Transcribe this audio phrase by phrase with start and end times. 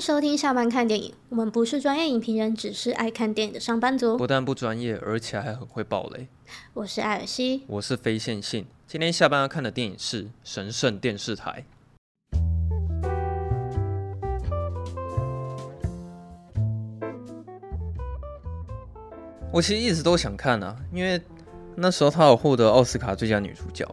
[0.00, 1.12] 收听下班看电影。
[1.28, 4.16] 我们不是专业影评人，只是爱看电影的上班族。
[4.16, 6.28] 不但不专业，而且还很会爆雷。
[6.74, 8.66] 我是艾尔西，我是非线性。
[8.86, 11.64] 今天下班要看的电影是《神圣电视台》。
[19.52, 21.20] 我其实一直都想看啊，因为
[21.74, 23.84] 那时候她有获得奥斯卡最佳女主角。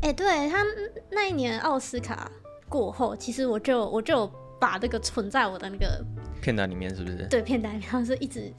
[0.00, 0.64] 哎、欸，对，她
[1.10, 2.30] 那一年奥斯卡
[2.68, 4.30] 过后，其实我就我就。
[4.62, 6.00] 把这个存在我的那个
[6.40, 7.26] 片单里面，是不是？
[7.28, 8.52] 对，片单里面是一直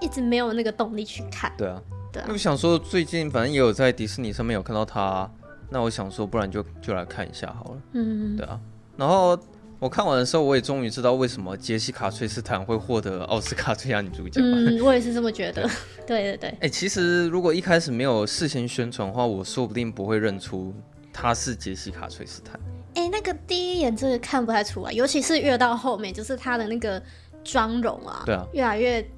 [0.00, 1.52] 一直没有那个动力去看。
[1.58, 2.28] 对啊，对啊。
[2.30, 5.28] 我想说，最近反正也有在迪士尼上面有看到他，
[5.68, 7.82] 那我想说，不然就就来看一下好了。
[7.94, 8.60] 嗯，对啊。
[8.96, 9.36] 然后
[9.80, 14.40] 我看完的时候，我也终于知道为什么杰西卡·崔斯坦会获得奥斯卡最佳女主角。
[14.40, 15.62] 嗯，我也是这么觉得。
[16.06, 16.50] 对，对对对。
[16.50, 20.72] 哎、欸，其实如果一开始没有事先宣传的话，我说不定不会认出
[21.12, 22.60] 她是杰西卡·崔斯坦。
[22.94, 27.00] 哎、欸，那个第一眼真的看不太出来，尤其是越到后面，就是他的那个
[27.44, 29.10] 妆容啊，对啊，越来越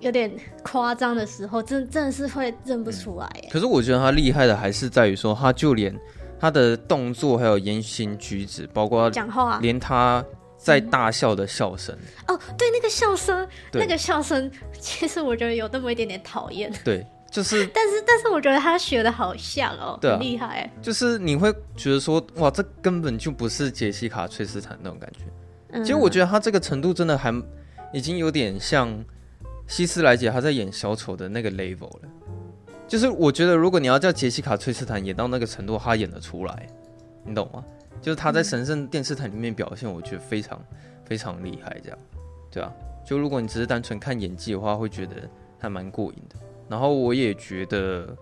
[0.00, 3.30] 有点夸张的时候，真真的是会认不出来。
[3.50, 5.94] 可是我觉得他厉害的还是在于说，他就连
[6.40, 10.24] 他的动作还有言行举止，包括讲话，连他
[10.56, 11.96] 在大笑的笑声、
[12.28, 12.34] 嗯。
[12.34, 16.72] 哦，对，那个笑声，那个笑声，其实我觉得有那么一点点讨厌。
[16.84, 17.06] 对。
[17.32, 20.70] 就是， 但是但是我觉得他学的好像哦，对啊、很厉害。
[20.82, 25.24] 就是你会觉得说，哇，这根本就不是杰西卡·崔斯坦那种感觉。
[25.70, 27.34] 嗯、其实我觉得他这个程度真的还
[27.92, 29.02] 已经有点像
[29.66, 32.08] 希斯莱杰他在演小丑的那个 level 了。
[32.86, 36.68] 就是我觉得如果你要叫杰西卡·崔斯坦演到那个程度，他演得出来，
[37.24, 37.64] 你懂吗？
[38.02, 40.62] 就是他在神圣电视台里面表现，我觉得非常
[41.06, 41.98] 非常厉害，这样，
[42.50, 42.70] 对啊。
[43.06, 45.14] 就如果你只是单纯看演技的话，会觉得
[45.58, 46.36] 还蛮过瘾的。
[46.72, 48.16] 然后我也觉得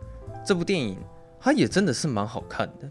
[0.45, 0.99] 这部电影
[1.39, 2.91] 它也真的是蛮好看的，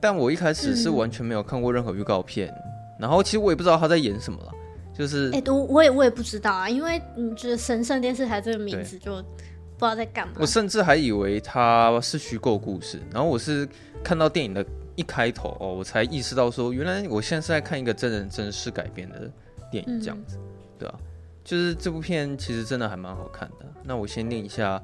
[0.00, 2.62] 但我一开始是完全没有看过任何预告片，嗯、
[3.00, 4.52] 然后其实我也不知道他在演什么了，
[4.96, 10.34] 就是哎，我我也我也不知道啊，因为你觉得神圣电视台这个名字就不知道在干嘛。
[10.38, 13.68] 我甚至还以为它是虚构故事，然后我是
[14.04, 19.28] 看到电影的一开头哦，我才意识到说，原来我现在是在看一个真人真事改编的
[19.68, 20.42] 电影，这样子，嗯、
[20.78, 21.02] 对吧、啊？
[21.44, 23.66] 就是这部片其实真的还蛮好看的。
[23.82, 24.82] 那我先念一下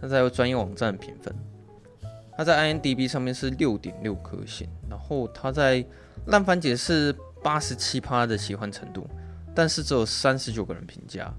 [0.00, 1.34] 它在专业网站评分，
[2.36, 5.84] 它在 IMDB 上面是六点六颗星，然后它在
[6.26, 9.06] 烂番茄是八十七趴的喜欢程度，
[9.54, 11.30] 但是只有三十九个人评价，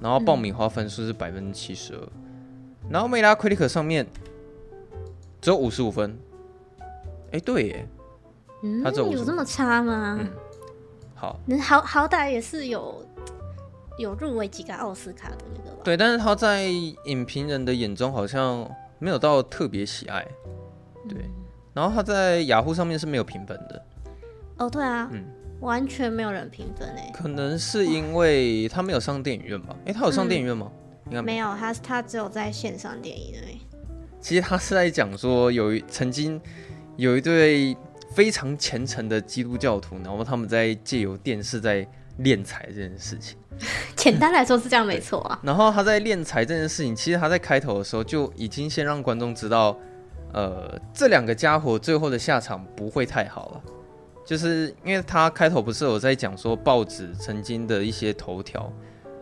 [0.00, 2.08] 然后爆米花分数是百分之七十二，
[2.90, 4.04] 然后 Metacritic 上面
[5.40, 6.18] 只有五十五分。
[7.30, 7.88] 哎，对耶，
[8.62, 10.18] 嗯，它有这么差吗？
[10.18, 10.28] 嗯，
[11.14, 13.06] 好，那好好歹也是有。
[13.98, 15.82] 有入围几个奥斯卡的那个吧？
[15.84, 16.66] 对，但是他在
[17.04, 20.24] 影评人的眼中好像没有到特别喜爱。
[21.08, 21.30] 对，嗯、
[21.74, 23.84] 然后他在雅虎上面是没有评分的。
[24.56, 25.24] 哦，对啊，嗯，
[25.60, 27.10] 完全没有人评分诶。
[27.12, 29.76] 可能是因为他没有上电影院吧？
[29.84, 30.70] 哎，他有上电影院吗？
[31.06, 33.60] 应该、嗯、没有，他他只有在线上电影诶。
[34.20, 36.40] 其实他是在讲说，有曾经
[36.96, 37.76] 有一对
[38.12, 43.36] 非常虔诚的基督教徒，然后他们在借由电视在敛财这件事情。
[43.96, 45.40] 简单来说是这样，没错啊。
[45.42, 49.76] 然后他在敛财这件事情，其实他在开头的时候就已经先让观众知道，
[50.32, 53.62] 呃，这两个家伙最后的下场不会太好了。
[54.24, 58.72] 就是因为他开头不是有在讲说报纸曾经的一些头条，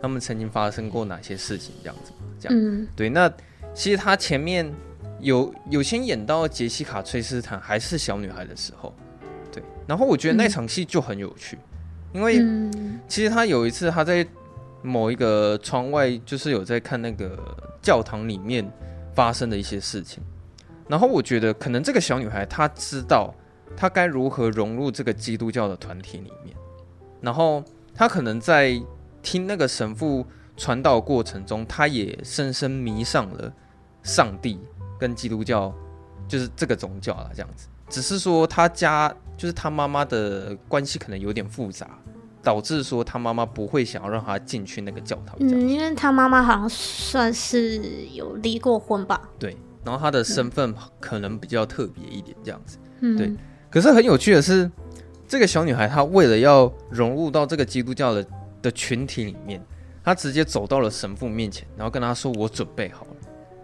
[0.02, 2.58] 他们曾经发生过哪些事情这样子，这样。
[2.58, 3.08] 嗯，对。
[3.08, 3.32] 那
[3.72, 4.70] 其实他前面
[5.20, 8.92] 有有先演到杰西卡·崔斯坦还是小女孩的时候，
[9.50, 9.62] 对。
[9.86, 11.56] 然后我觉得那场戏就很有趣。
[11.56, 11.75] 嗯
[12.12, 12.42] 因为
[13.08, 14.26] 其实他有一次他在
[14.82, 17.38] 某一个窗外，就是有在看那个
[17.82, 18.70] 教堂里面
[19.14, 20.22] 发生的一些事情，
[20.88, 23.34] 然后我觉得可能这个小女孩她知道
[23.76, 26.56] 她该如何融入这个基督教的团体里面，
[27.20, 27.62] 然后
[27.94, 28.80] 她可能在
[29.22, 30.24] 听那个神父
[30.56, 33.52] 传道过程中，她也深深迷上了
[34.02, 34.60] 上帝
[34.98, 35.74] 跟基督教，
[36.28, 37.66] 就是这个宗教了这样子。
[37.88, 41.88] 只是说她家就是他妈妈的关系可能有点复杂。
[42.42, 45.34] 导致说他妈妈不会想要让他进去那个教堂。
[45.40, 49.20] 嗯，因为他妈妈好像算是有离过婚吧。
[49.36, 52.78] 对，然后他的身份可能比较特别一点，这样子。
[53.00, 53.34] 嗯，对。
[53.68, 54.70] 可是很有趣的是，
[55.26, 58.24] 这个小女孩她为了要融入到这个基督教的
[58.62, 59.60] 的群体里面，
[60.04, 63.10] 她直接走到了神父面前，然后跟他说：“我准备好了。”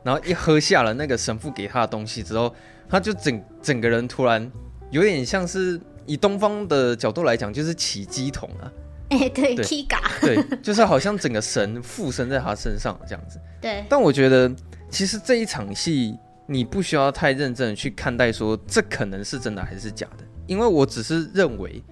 [0.02, 2.52] 然后一喝下了那个神父给她的东西之后，
[2.88, 4.50] 她就整整个人突然
[4.92, 8.70] 有点像是以东方的角度来讲，就是起乩童啊。
[9.10, 13.40] 哎、欸，对，对起乩，对，就是好像整个神附身在他身上这样子。
[13.60, 13.84] 对。
[13.88, 14.48] 但我觉得，
[14.88, 16.16] 其实这一场戏
[16.46, 21.82] 你不需要太认真的去看待，说这可能是真的还是假的，因为我只是认为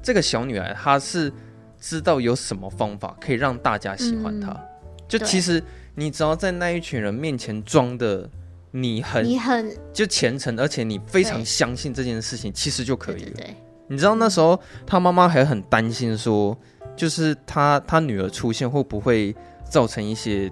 [0.00, 1.32] 这个小女孩她是
[1.80, 4.60] 知道有什么方法可以让大家喜欢她，嗯、
[5.08, 5.60] 就其实。
[5.96, 8.26] 你只要在那一群人面前装的
[8.70, 13.32] 你很你很就虔诚，而且你非常相信这件事情，其实就可以了。
[13.36, 13.56] 对，
[13.88, 16.56] 你知道那时候他妈妈还很担心说，
[16.96, 19.34] 就是他他女儿出现会不会
[19.68, 20.50] 造成一些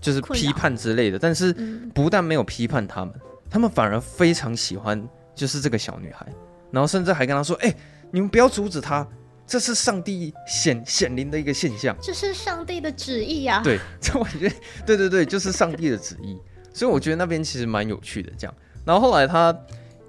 [0.00, 1.18] 就是批判之类的。
[1.18, 1.52] 但是
[1.94, 3.14] 不但没有批判他们，
[3.50, 5.02] 他们反而非常喜欢
[5.34, 6.26] 就是这个小女孩，
[6.70, 7.74] 然后甚至还跟他说：“哎，
[8.10, 9.06] 你们不要阻止她。”
[9.46, 13.60] 这是上帝显显灵的一个现象，这是上帝的旨意啊！
[13.64, 14.54] 对， 这我觉得，
[14.86, 16.38] 对对对，就是上帝的旨意。
[16.72, 18.32] 所以我觉得那边其实蛮有趣的。
[18.38, 19.54] 这样，然后后来他，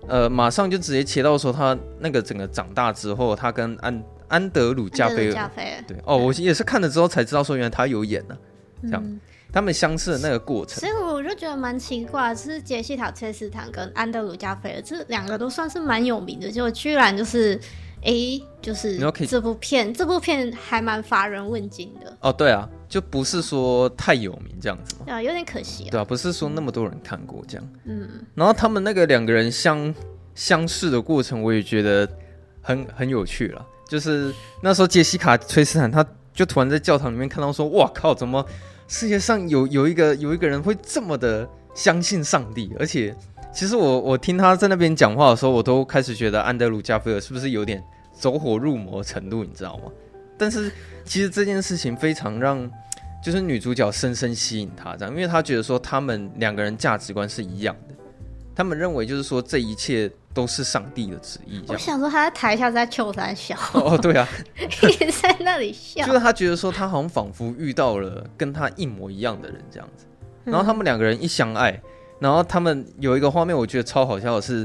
[0.07, 5.49] 呃，马上就直接切到说他那个整个长大之后，他跟安安德鲁加菲尔，
[5.87, 8.83] 对哦，我也是看了之后才知道说原来他有演呢、啊。
[8.83, 9.19] 这样、嗯，
[9.51, 17.59] 他们相似的那个过程，所以我就觉得蛮奇怪，就是杰西塔·崔斯坦跟安德鲁加菲尔这两个都算是蛮有名的，结果居然就是。
[18.03, 18.11] 哎，
[18.59, 18.97] 就是
[19.27, 22.17] 这部片，这部片还蛮乏人问津的。
[22.21, 25.05] 哦，对啊，就不是说太有名这样子嘛。
[25.05, 25.91] 对啊，有点可惜啊。
[25.91, 27.69] 对啊，不是说那么多人看过这样。
[27.85, 28.05] 嗯。
[28.35, 29.95] 然后他们那个两个人相
[30.35, 32.05] 相识的过程，我也觉得
[32.61, 33.65] 很很有趣了。
[33.87, 38.45] 就是那时候杰西卡·崔斯坦，他就突然在教堂里面看到说：“哇靠，怎么
[38.89, 43.15] 世界上有有一个有一个人会这么的相信上帝？”而且。
[43.53, 47.83] 其实我我听他在那边讲话的时候，我都开始觉得安德鲁加菲尔是不是有点
[48.13, 49.91] 走火入魔程度，你知道吗？
[50.37, 50.71] 但是
[51.03, 52.71] 其实这件事情非常让
[53.23, 57.95] 就是女主角深深吸引他，这样，因为他觉得说他们两个人价值观是一样的，
[58.55, 61.63] 他们认为就是说这一切都是上帝的旨意。
[61.67, 64.27] 我想说他在台下在秋山笑 哦，对啊，
[64.57, 70.05] 一直在那里笑，就是他觉得说他好像仿佛遇到了跟他一模一样的人这样子，
[70.43, 71.79] 然后他们两个人一相爱。
[72.19, 74.63] 然后他们有一个画面，我觉得超好笑的是，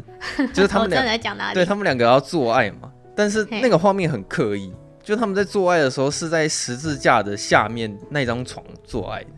[0.52, 1.00] 就是他们俩
[1.54, 4.70] 对他们两个要做爱嘛，但是那个画面很刻意，
[5.06, 9.30] 就他们在做爱的时候是在十字架的下面那张床做爱的，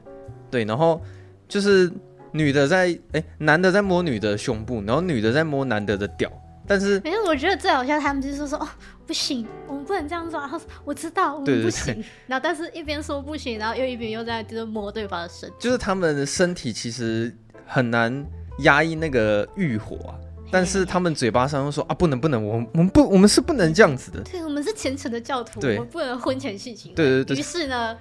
[0.50, 0.99] 对，然后
[1.47, 1.93] 就是
[2.32, 6.32] 女的在哎，男的在摸女的胸部，然后女的在摸男的的屌，
[6.67, 8.67] 但是没有，我觉得最好笑，他们就是说说哦
[9.06, 17.31] 不行，我们不能这样做，然后我知道我们不行，然后但是一边说不行，然后又一边又在就是摸对方的身体，就是他们的身体其实。
[17.70, 18.26] 很难
[18.61, 20.17] 压抑那个欲火啊，
[20.50, 24.21] 但是他们嘴巴上又说啊，不能不能，我们我们不我们是不能这样子的。
[24.23, 26.95] 对，我们是虔诚的教徒，我们不能婚前性行为。
[26.97, 27.37] 对对对。
[27.37, 27.97] 于是呢，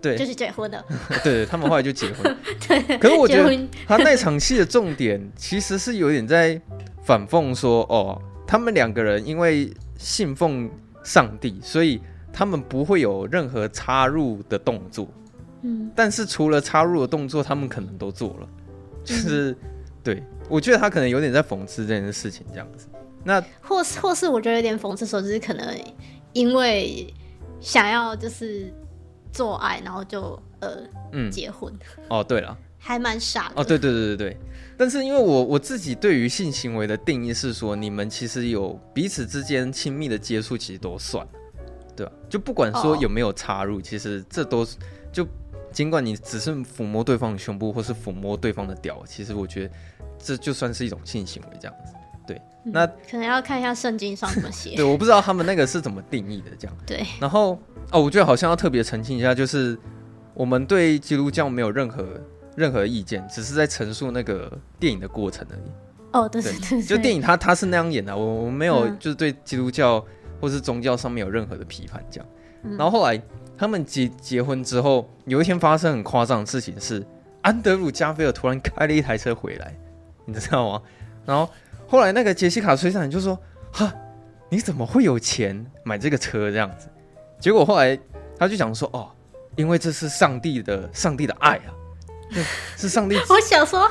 [0.00, 0.84] 对，就是结婚了。
[1.08, 2.36] 对 对，他们后来就结婚。
[2.68, 2.98] 对。
[2.98, 6.60] 可是我觉得他那场戏的重点其实是有点在
[7.02, 10.70] 反讽说，哦，他们两个人因为信奉
[11.02, 12.00] 上帝，所以
[12.32, 15.08] 他们不会有任何插入的动作。
[15.62, 15.90] 嗯。
[15.96, 18.48] 但是除了插入的动作，他们可能都做了。
[19.04, 19.56] 就是，
[20.04, 22.86] 对，我觉得他可能有点在讽刺这件事情这样子。
[23.24, 25.78] 那或是或是我觉得有点讽刺，说就是可能
[26.32, 27.12] 因为
[27.60, 28.72] 想要就是
[29.32, 30.78] 做爱，然后就呃
[31.12, 31.72] 嗯结婚。
[32.08, 33.54] 哦，对了， 还蛮傻的。
[33.56, 34.36] 哦，对对对对对。
[34.76, 41.26] 但是因为我我自己对于性行为的定义是说，你们其实有彼此之间亲密的接触，其实都算，
[41.96, 42.12] 对吧？
[42.28, 44.66] 就不管说有没有插入，哦、其实这都
[45.12, 45.26] 就。
[45.70, 49.74] 尽管你只是抚摸对方的胸部，或是抚摸对方的屌，其实我觉得
[50.18, 51.92] 这就算是一种性行为这样子。
[52.26, 54.76] 对，嗯、那可能要看一下圣经上怎么写。
[54.76, 56.76] 对，我不知道他们那个是怎么定义的这样。
[56.86, 57.58] 对，然后
[57.90, 59.78] 哦，我觉得好像要特别澄清一下，就是
[60.34, 62.04] 我们对基督教没有任何
[62.56, 65.70] 任何意见，只是在陈述那个电影的过程而已。
[66.12, 70.04] 哦，对对对，对，就电影他他是那样演的，我我没有就是对基督教
[70.40, 72.28] 或是宗教上面有任何的批判这样。
[72.64, 73.20] 嗯、然后后来。
[73.60, 77.04] 他们结结婚之后，有一天发生很夸张的事情是，
[77.42, 79.76] 安德鲁加菲尔突然开了一台车回来，
[80.28, 80.82] 你知道吗？
[81.24, 81.50] 然后
[81.88, 83.38] 后来那个杰西卡·崔斯坦就说
[83.72, 83.90] ：“哈，
[84.50, 86.88] 你怎么会有钱买这个车这样子？”
[87.40, 87.98] 结果后来
[88.38, 89.10] 他就讲说：“哦，
[89.56, 91.72] 因为这是上帝的上帝的爱啊，
[92.76, 93.88] 是上帝。”我想说，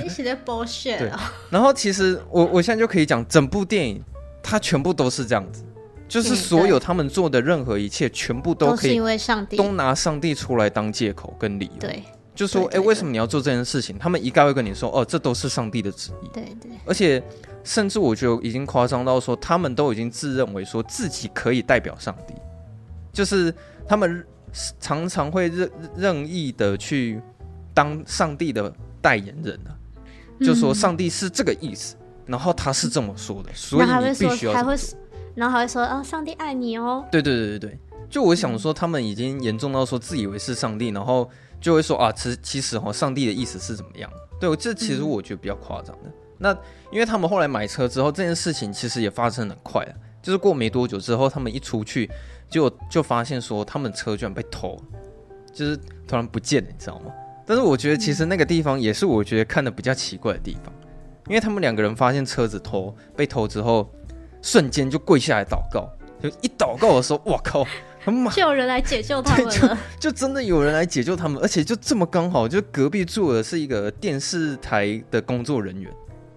[0.00, 1.10] 你写的 bullshit
[1.50, 4.00] 然后其实我我现在就可以讲，整部电影
[4.42, 5.64] 它全部都是这样子。
[6.08, 11.80] 就是所有他们做的任何一切，全部都可以因为上帝都拿上帝出来当借口跟理由。
[11.80, 12.04] 对，
[12.36, 13.98] 就说哎，为什么你要做这件事情？
[13.98, 16.28] 他们一概会跟你说，哦，这都是上帝的旨意。
[16.32, 16.70] 对对。
[16.84, 17.20] 而且，
[17.64, 22.34] 甚至我觉得已经夸张到说，他们都已经自认为说自己可以代表上帝，
[23.12, 23.52] 就是
[23.88, 24.24] 他们
[24.78, 27.20] 常常会任任意的去
[27.74, 29.74] 当上帝的代言人啊，
[30.40, 31.96] 就说上帝是这个意思。
[32.26, 34.52] 然后他是这么说的，所以你必须要。
[34.52, 34.74] 还会，
[35.36, 37.04] 然后还会说，哦，上帝爱你哦。
[37.08, 37.78] 对对对对对，
[38.10, 41.30] 就我想说，他们已经严重到说自以为是上帝，然后
[41.66, 44.08] 就会说啊，其其实哈，上帝的意思是怎么样？
[44.38, 46.12] 对，这其实我觉得比较夸张的。
[46.38, 46.56] 那
[46.92, 49.92] 因为他们后来买车之后，这件事情其实也发生很快啊，
[50.22, 52.08] 就是过没多久之后，他们一出去
[52.48, 54.80] 就就发现说，他们车居然被偷，
[55.52, 57.12] 就是突然不见了，你知道吗？
[57.44, 60.72] 但是我觉得其实那个地方也是我觉得看的比较奇怪的地方。
[61.26, 63.92] 因为他们两个人发现车子偷被偷之后，
[64.40, 65.90] 瞬间就跪下来祷告，
[66.22, 67.66] 就一祷告的时候，哇靠，
[68.34, 75.92] 就有人来解救他们了， 就真的有人来解救他们，而且就这么刚好，就隔壁住的是一个电视台的工作人员。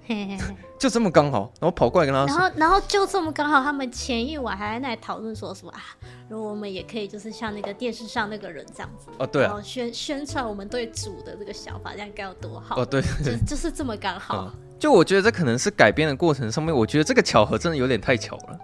[0.07, 5.79] 嘿嘿嘿就这么刚好，然后跑过来跟他说，然后然后就这么刚好，他们前一晚还在那里讨论说什么啊？
[6.27, 14.51] 如果我们也可以就是像那个电视上那个人这样子哦，对啊，然后宣宣传我们对主的这个想法，这样该有多好哦，对，就就是这么刚好。
[14.51, 18.59] 嗯， 就我觉得这可能是改编的过程上面，我觉得这个巧合真的有点太巧了。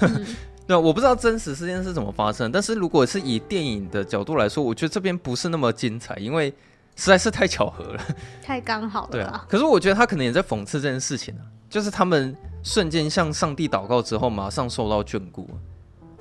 [0.02, 0.26] 嗯、
[0.66, 6.50] 对，我不知道真实事件是怎么发生，但是如果是以电影的角度来说，我觉得这边不是那么精彩，因为
[6.96, 8.02] 实在是太巧合了，
[8.42, 9.08] 太刚好了。
[9.12, 11.42] 对啊，可是我觉得他可能也在讽刺这件事情啊。
[11.68, 15.48] 就是他们瞬间向上帝祷告之后，马上受到眷顾，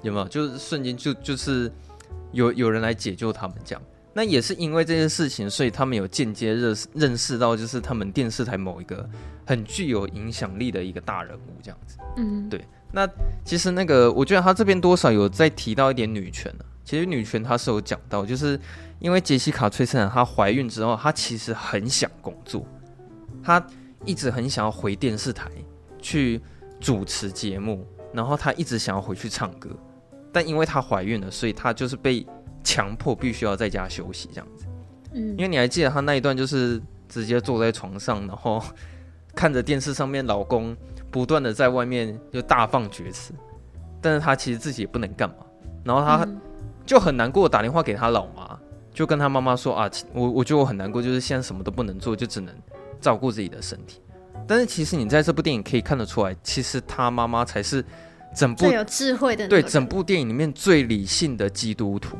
[0.02, 0.28] 有没有？
[0.28, 1.72] 就是瞬间就就是
[2.32, 3.82] 有有人来解救他们这样。
[4.12, 9.08] 那也是因为这件事情，所以他们有间接认识认识到，就是他们电视台某一个
[9.46, 11.98] 很具有影响力的一个大人物这样子。
[12.18, 12.66] 嗯，对。
[12.96, 13.08] 那
[13.44, 16.66] 其实那个，我觉得他这边多少有在提到一点女权啊。
[16.84, 18.60] 其实女权他是有讲到，就是
[19.00, 22.66] 因为杰西卡崔斯坦她怀孕之后，她其实很想工作，
[23.44, 23.64] 她。
[24.04, 25.50] 一直很想要回电视台
[26.00, 26.40] 去
[26.80, 29.68] 主持节目，然后她一直想要回去唱歌，
[30.32, 32.24] 但因为她怀孕了，所以她就是被
[32.64, 34.66] 强迫必须要在家休息这样子。
[35.14, 38.64] 嗯，因为你还记得她那一段，就是直接坐在床上，然后
[39.34, 40.78] 看着电视上面老公
[41.16, 43.34] 不断的在外面就大放厥词，
[44.02, 45.36] 但是他其实自己也不能干嘛，
[45.86, 46.28] 然后他
[46.86, 48.60] 就很难过，打电话给他老妈，
[48.94, 52.54] 就跟他妈妈说啊，我我觉得我很难过，就是现在什么都不能做，就只能。
[53.02, 54.02] 照顾自己的身体，
[54.48, 57.86] 但是其实你在这部电影可以看得出来，其实他妈妈才是
[58.34, 62.18] 整部最有智慧的，对整部电影里面最理性的基督徒。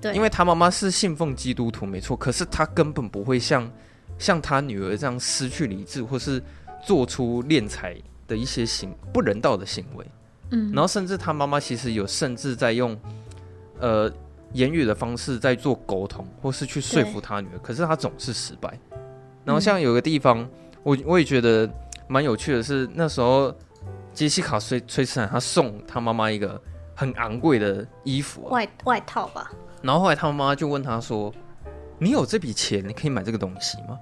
[0.00, 3.70] 对，因为他妈妈是信奉基督徒，没错，可是他根本不会像
[4.18, 6.42] 像他女儿这样失去理智，或是
[6.88, 7.94] 做出敛财
[8.26, 10.06] 的一些行不人道的行为。
[10.52, 12.98] 嗯，然后甚至他妈妈其实有甚至在用
[13.78, 14.10] 呃
[14.54, 18.72] 言语的方式在做沟通，或是去说服他女儿，可是他总是失败。
[19.44, 20.48] 然后像有个地方，
[20.82, 21.70] 我我也觉得
[22.06, 23.54] 蛮有趣的是，那时候
[24.14, 26.58] 杰西卡崔崔斯坦他送他妈妈一个
[26.94, 29.50] 很昂贵的衣服啊，外外套吧。
[29.82, 31.30] 然后后来他妈妈就问他说
[32.00, 33.98] ：“你有这笔钱，你可以买这个东西吗？”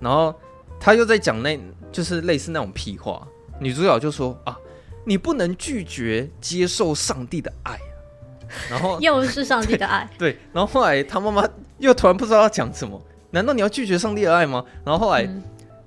[0.00, 0.34] 然后
[0.80, 1.60] 他又在讲那，
[1.92, 3.24] 就是类似那种屁话。
[3.60, 4.58] 女主角就说：“啊，
[5.04, 7.78] 你不能拒绝接受上帝的爱。”
[8.70, 10.08] 然后 又是上帝的爱。
[10.18, 11.46] 对，然后后来他妈妈
[11.78, 13.00] 又突然不知道要讲什么。
[13.30, 14.64] 难道你要拒绝上帝的爱吗？
[14.84, 15.42] 然后后来，嗯、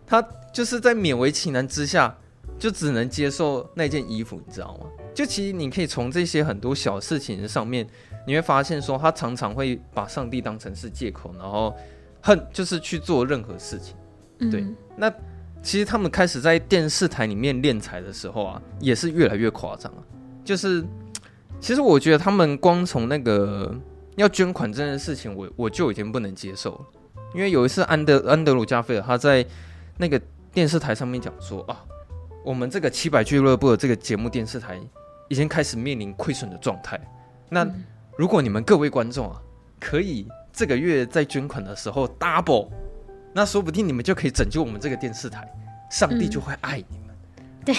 [0.05, 0.23] 他
[0.53, 2.15] 就是在勉为其难之下，
[2.59, 4.85] 就只能接受那件衣服，你知道吗？
[5.13, 7.85] 就其实你可以从这些很多小事情上面，
[8.25, 11.75] 你会发现说，他常常会把上帝当成是借口，然后
[12.21, 13.95] 恨就是去做任何事情。
[14.39, 15.13] 对，嗯、那
[15.61, 19.99] 其实他们开始在电视台里面练财的时候啊，也是越来越夸张啊。
[20.43, 20.83] 就是
[21.59, 23.73] 其实我觉得他们光从那个
[24.17, 26.81] 要捐款这件事情我，我我就已经不能接受了。
[27.33, 29.45] 因为有一次安德安德鲁加菲尔他在
[29.97, 30.21] 那个
[30.51, 31.83] 电视台上面讲说啊，
[32.43, 34.79] 我们这个七百俱乐部的这个节目电视台
[35.29, 36.99] 已经开始面临亏损的状态。
[37.49, 37.67] 那
[38.17, 39.41] 如果你们各位观众啊，
[39.79, 42.69] 可以这个月在捐款的时候 double，
[43.33, 45.47] 那说不定你们就可以拯救我们这个电视台，
[45.89, 47.15] 上帝就会爱你们。
[47.65, 47.75] 对，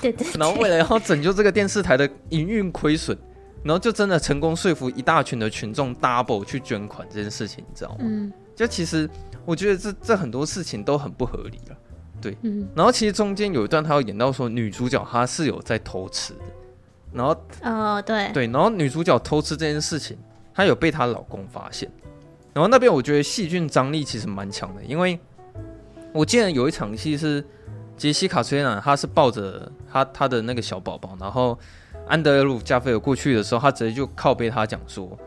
[0.00, 0.26] 对对。
[0.38, 3.16] 然后为了要拯救这个电视台的营运亏损。
[3.64, 7.96] 然后就真的成功说服一大群的群众 double 去捐款这件事情，你知道吗？
[8.00, 9.08] 嗯，就其实
[9.46, 11.76] 我觉得这这很多事情都很不合理了，
[12.20, 12.36] 对。
[12.42, 16.40] 嗯，然后其实中间有一段他有演到说女主角她是有在偷吃的，
[17.10, 20.18] 然后哦对对，然后女主角偷吃这件事情，
[20.52, 21.90] 她有被她老公发现，
[22.54, 25.20] 然后那边我觉得细菌张力其实蛮强的，因为
[26.12, 27.44] 我记得有一场戏是
[27.96, 31.58] 杰西卡崔斯坦，她是抱着她她的那个小宝宝，然后。
[32.06, 35.18] 安德鲁加菲尔过去的时候，他直接就靠背他讲说：“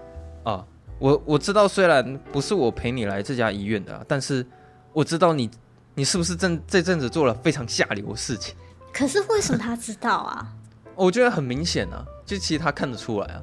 [0.45, 0.63] 啊，
[0.99, 4.45] 我我知道，虽然不是我陪你来这家医院的，但是
[4.93, 5.49] 我知道你
[5.95, 8.53] 你是不是正这阵子做了非常下流的事情。”
[8.93, 10.53] 可是为什么他知道啊？
[10.93, 13.41] 我觉得很明显啊，就其实他看得出来啊，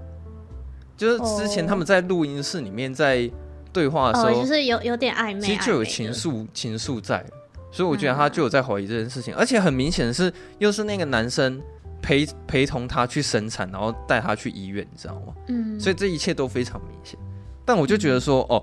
[0.96, 3.28] 就是之前他们在录音室里面在
[3.74, 7.22] 对话的时候，哦、就是有有点暧昧，其实就有情愫情愫在，
[7.70, 11.60] 所以我觉得他就有在怀疑这件事情，嗯、而且很明显的是，又是那个男生。
[12.06, 15.32] 陪陪同他去生产，然后带他去医院，你知道吗？
[15.48, 17.18] 嗯，所以这一切都非常明显。
[17.64, 18.62] 但我就觉得说，哦，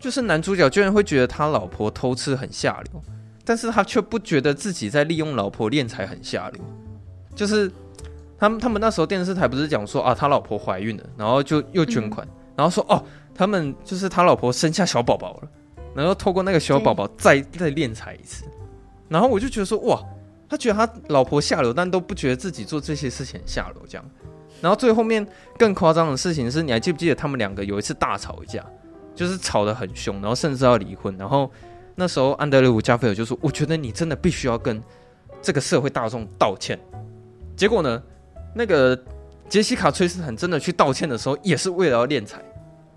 [0.00, 3.02] 就是男主角居然会觉得他老婆偷吃很下流，
[3.44, 6.64] 但是他却不觉得自己在利用老婆敛财很下流。
[7.34, 7.70] 就是
[8.38, 13.04] 他们他们那时候电视台不是讲说啊，他老婆怀孕了，然后就又捐款，嗯、然后说哦，
[13.34, 15.48] 他们就是他老婆生下小宝宝了，
[15.96, 18.44] 然后透过那个小宝宝再再敛财一次，
[19.08, 20.00] 然后我就觉得说哇。
[20.48, 24.04] 他觉得他老婆下流，但都不觉得自己做这些事情下流，这样。
[24.60, 25.26] 然后最后面
[25.56, 28.62] 更夸张的事情是，你还记不记得他们两个有一次大吵一架，
[29.14, 31.16] 就是吵得很凶，然后甚至要离婚。
[31.16, 31.50] 然后
[31.94, 34.78] 那时候安德鲁加菲尔就说：“我觉得你真的必须要跟
[35.40, 36.78] 这个社会大众道歉。”
[37.56, 38.02] 结果呢，
[38.54, 38.94] 那个
[39.48, 42.42] 杰西卡崔斯坦真的去道歉的时候，也是为了要敛财，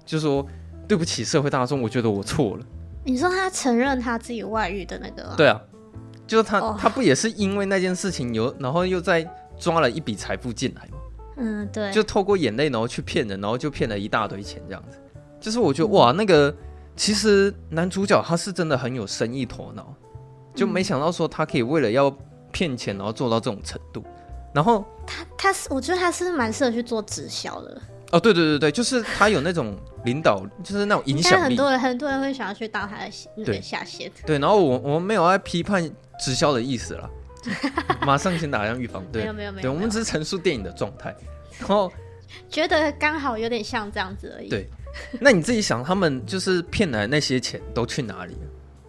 [0.06, 0.46] 就说
[0.88, 2.66] ：“对不起，社会大众，我觉得我错了。”
[3.04, 5.34] 你说他承认他自己外遇的那个？
[5.36, 5.62] 对啊。
[6.28, 6.76] 就是他，oh.
[6.76, 9.24] 他不也是因为那件事情有，然后又再
[9.60, 10.98] 抓了一笔财富进来吗？
[11.38, 11.92] 嗯，对。
[11.92, 14.98] 就透过眼泪，然后去骗人，然后就骗了一大堆钱，这样子。
[15.40, 16.52] 就是我觉得哇，那个
[16.96, 19.94] 其实男主角他是真的很有生意头脑，
[20.56, 22.10] 就没想到说他可以为了要
[22.52, 24.04] 骗钱，然后做到这种程度。
[24.52, 27.80] 然后他他是，我觉得他是蛮适合去做直销的。
[28.12, 31.44] 哦，对对对对，就是他有那种领导， 就是那种影响力。
[31.44, 34.12] 很多人很多人会想要去当他的那个下线。
[34.18, 35.90] 对，对，然后我我们没有在批判。
[36.18, 37.10] 直销的意思了，
[38.08, 39.22] 马上先打上预防针。
[39.22, 41.14] 没有没有没有，对，我们只是陈述电影的状态，
[41.60, 41.92] 然后
[42.50, 44.48] 觉得刚好有点像这样子而已。
[44.48, 44.66] 对，
[45.20, 48.40] 那你自己想，他们就是骗来的那些钱都去哪里了？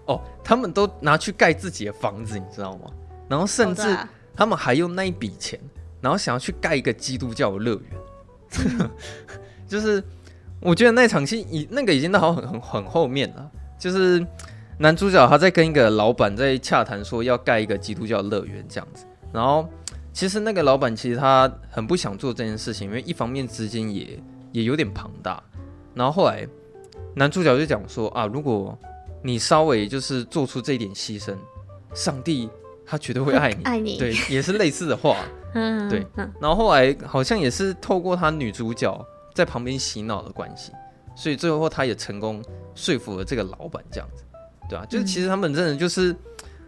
[0.07, 2.89] 哦，他们都拿去盖自己的房子，你知道吗？
[3.29, 3.83] 然后甚至
[4.33, 5.59] 他们还用那一笔钱，
[6.01, 7.83] 然后想要去盖一个基督教的乐园。
[9.69, 10.03] 就是
[10.61, 14.25] 我觉得那场戏已那个已经到很很很后面了，就是。
[14.79, 19.07] 男主角他在跟一个老板在洽谈，说要盖一个基督教乐园这样子。
[19.33, 19.67] 然后
[20.13, 24.21] 其实那个老板其实他很不想做这件事情，因为一方面资金也
[24.53, 25.43] 也有点庞大。
[25.95, 26.47] 然后后来
[27.15, 28.79] 男主角就讲说啊，如果
[29.23, 31.35] 你稍微就是做出这一点牺牲，
[31.95, 32.47] 上帝
[32.85, 33.97] 他绝对会爱你， 爱你。
[33.97, 35.17] 对，也是类似的话。
[35.57, 36.07] 嗯，对。
[36.41, 40.73] 然后后来好像也是透过他女主角在旁边洗脑的关系，
[41.15, 44.23] 所以最后他也成功说服了这个老板这样子。
[44.69, 46.15] 对啊，就是其实他们真的就是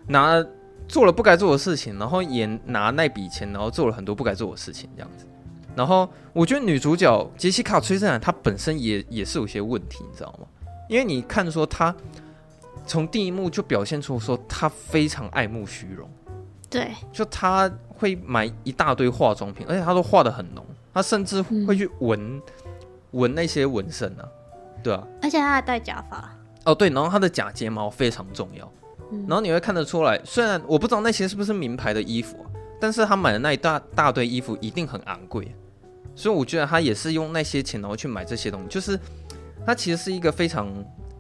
[0.07, 0.43] 拿
[0.89, 5.27] 做了不该做的事情，然后也拿那笔钱，然后做了很多不该做的事情，这样子。
[5.77, 10.47] 然后我觉得女主角杰西卡·崔斯坦她本身也也是有些问题，你知道吗？
[10.89, 11.95] 因为你看说她
[12.87, 16.09] 从第一幕就表现出说她非常爱慕虚荣，
[16.71, 22.41] 对，就她会买一大堆化妆品，而且她都画的很浓，她甚至会去纹
[23.11, 24.29] 纹、嗯、那些纹身啊，
[24.83, 26.35] 对啊，而且她还戴假发。
[26.65, 28.71] 哦，对，然后他的假睫毛非常重要，
[29.11, 32.45] 嗯、然后你会看得出来，虽然我不知道那些是不是名牌的衣服，
[32.79, 35.55] 但是他买的那一大大堆衣服一定很昂贵，
[36.15, 38.99] 所以我觉得他也是用那些钱然后去买这些东西，就是
[39.65, 40.69] 她其实是一个非常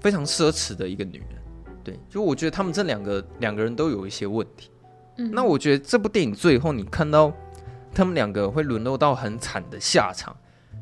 [0.01, 1.29] 非常奢侈的一个女人，
[1.83, 4.71] 对，就我觉得他们这两个两个人都有一些问题，
[5.19, 7.33] 嗯，那我觉得这部电影最后你看到
[7.95, 10.35] 他们两个会沦落到很惨的下场，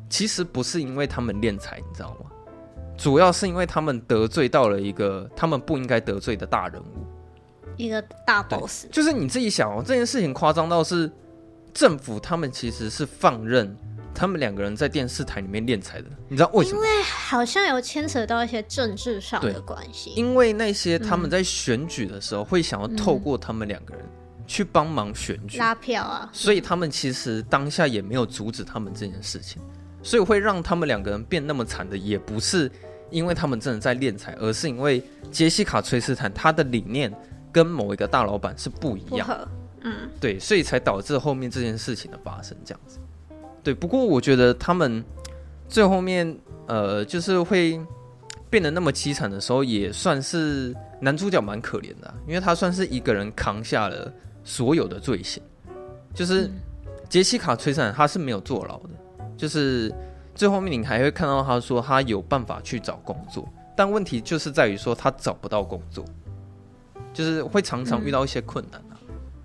[0.09, 2.31] 其实不是因为他们敛财，你知道吗？
[2.97, 7.05] 主要是因为他们得罪到了一个他们不应该得罪的大人物，
[7.75, 8.87] 一个大 boss。
[8.91, 11.11] 就是你自己想哦，这件事情夸张到是
[11.73, 13.77] 政府他们其实是放任
[14.15, 16.77] 他们两个人在电视台里面敛财的，你知道为什么？
[16.77, 20.11] 因为好像有牵扯到一些政治上的关系。
[20.15, 24.03] 因为那些他们在选举的时候会想要透过他们两个人
[24.47, 29.61] 去帮忙选举拉票啊，所以他们其实当下也没有阻止他们这件事情，
[30.01, 32.71] 所以会让他们两个人变那么惨的也不是。
[33.09, 37.09] 因为他们真的在敛财，而是因为杰西卡·崔斯坦他的理念
[37.53, 42.99] 跟某一个大老板是不一样，嗯，对，所以才导致后面这件事情的发生这样子。
[43.63, 45.01] 对，不过我觉得他们
[45.69, 47.79] 最后面呃，就是会
[48.49, 54.11] 变得那么凄惨的时候，也算是男主角蛮可怜的啊，因为他算是一个人扛下了
[54.47, 55.43] 所有的罪行，
[56.13, 56.49] 就是
[57.09, 58.89] 杰西卡·崔斯坦他是没有坐牢的，
[59.35, 59.93] 就是。
[60.37, 66.05] 最后面你还会看到他说他有办法去找工作，但问题就是在于说他找不到工作，
[67.11, 69.01] 就是会常常遇到一些困难啊。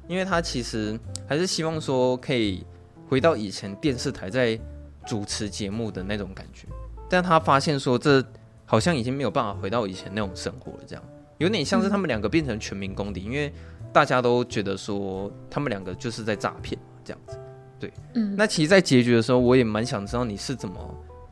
[0.06, 2.66] 因为他其实还是希望说可以
[3.08, 4.60] 回到以前电视台在
[5.06, 6.68] 主持节目的那种感觉，
[7.08, 8.22] 但他发现说这
[8.66, 11.02] 好像已经没有办法回到以前那种生活了，这样。
[11.38, 13.50] 有点像是他们两个变成全民公敌，因为
[13.92, 17.38] 大家都觉得说他们两个就是在诈骗这样子。
[17.78, 20.78] 对，嗯，那其实，在结局的时候，我也蛮想知道你是怎么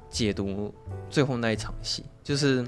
[0.09, 0.75] 解读
[1.09, 2.67] 最后那一场戏，就是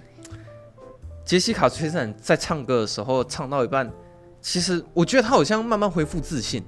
[1.25, 3.91] 杰西卡·崔斯坦在唱歌的时候，唱到一半，
[4.41, 6.63] 其实我觉得他好像慢慢恢复自信，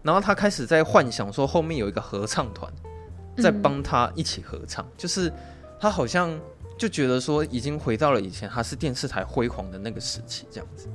[0.00, 2.72] 然后他开始在幻想说后面有一个合唱团
[3.36, 5.32] 在帮他一起合唱，就是
[5.80, 6.38] 他好像
[6.78, 10.88] 就觉得说已经回到了以前他是电视台辉煌的那个时期这样子，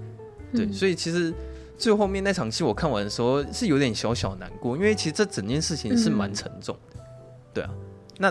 [0.54, 1.34] 对，所以其实。
[1.78, 7.02] 最后面那场戏我看完的时候是有点小小难过，因为其实这整件事情是蛮沉重的，嗯、
[7.54, 7.70] 对啊。
[8.18, 8.30] 那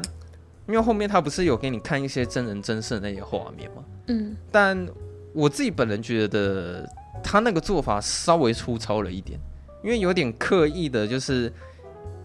[0.66, 3.84] 因为后面他不是有给你看一些真人真事的那些画面吗？
[4.06, 4.34] 嗯。
[4.50, 4.88] 但
[5.34, 6.88] 我自己本人觉得
[7.22, 9.38] 他那个做法稍微粗糙了一点，
[9.82, 11.52] 因为有点刻意的，就是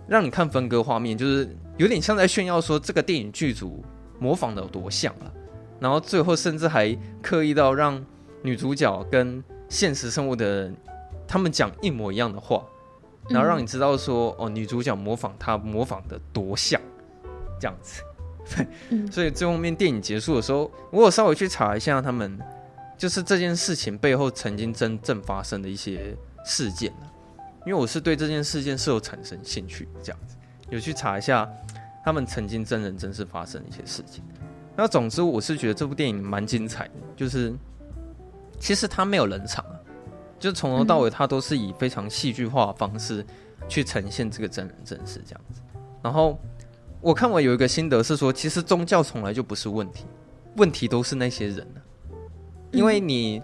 [0.07, 3.83] 让你看分割画面，就是有点像在炫耀说这个电影剧组
[4.19, 5.33] 模仿的有多像了，
[5.81, 8.01] 然后最后甚至还刻意到让
[8.41, 10.71] 女主角跟现实生活的。
[11.31, 12.65] 他们讲一模一样的话，
[13.29, 16.81] 然后让你知道说，哦，女主角模仿他模仿的多像，
[17.61, 18.01] 这样子。
[18.55, 22.39] 对， 所以最后面电影结束的时候，我有稍微去查一下他们
[22.97, 26.91] 就是这件事情背后曾经真正发生的一些事件，
[27.63, 30.35] 因为我是对这件事件是有产生兴趣，这样子
[30.71, 31.47] 有去查一下
[32.03, 34.23] 他们曾经真人真事发生的一些事情。
[34.75, 37.53] 那总之，我是觉得这部电影蛮精彩的，就是
[38.59, 39.63] 其实它没有冷场。
[40.39, 43.25] 就从头到尾，他都是以非常戏剧化的方式
[43.67, 45.61] 去呈现这个真人真事这样子。
[46.01, 46.39] 然后
[47.01, 50.05] 我看我有一个心得是说，其实宗教从来就不是问题，
[50.55, 51.67] 问题都是那些人。
[52.71, 53.41] 因为你，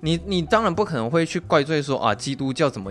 [0.00, 2.90] 你，你当然不可能会去怪罪说啊，基督教怎么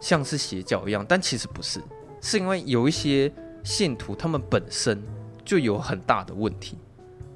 [0.00, 1.80] 像是邪教一样，但其实不是，
[2.20, 5.00] 是因为有一些信徒他们本身
[5.44, 6.76] 就有很大的问题，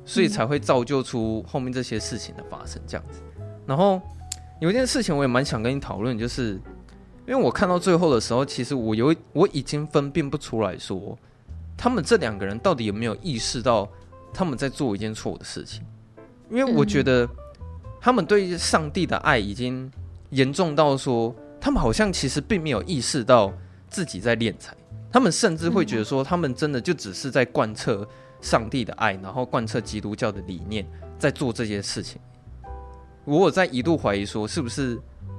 [0.05, 3.21] 所以才会造就出后面这些事情的发生这样子。
[3.65, 4.03] 然后。
[4.59, 6.61] 有一件事情我也蛮想跟你讨论，就是
[7.27, 11.19] 因为我看到最后的时候，其实我有我已经分辨不出来说，
[11.77, 13.87] 他们这两个人到底有没有意识到
[14.33, 15.85] 他们在做一件错误的事情。
[16.49, 17.29] 因为我觉得
[18.01, 19.91] 他们对上帝的爱已经
[20.31, 23.53] 严重到说，他们好像其实并没有意识到
[23.91, 24.75] 自己在敛财，
[25.13, 28.09] 他们甚至会觉得说，他们真的就只是在贯彻
[28.41, 30.87] 上帝的爱，然后贯彻基督教的理念，
[31.19, 32.21] 在做这件事情。
[33.27, 34.99] 我有在一度怀疑说，是不是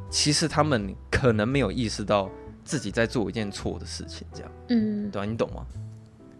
[0.09, 2.29] 其实他们可能没有意识到
[2.63, 5.65] 自己在做一件错的事情，这样，嗯，对啊，你懂吗？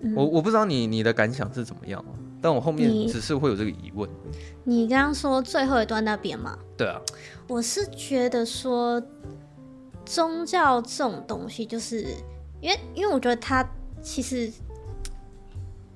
[0.02, 2.04] 嗯、我我不知道你你的感想是怎么样，
[2.40, 4.08] 但我后面只是会有这个疑问。
[4.64, 6.56] 你刚刚说最后一段那边嘛？
[6.78, 7.02] 对啊，
[7.48, 9.02] 我是觉得说
[10.06, 12.06] 宗教这种东西，就是
[12.62, 13.68] 因为因为我觉得他
[14.02, 14.52] 其实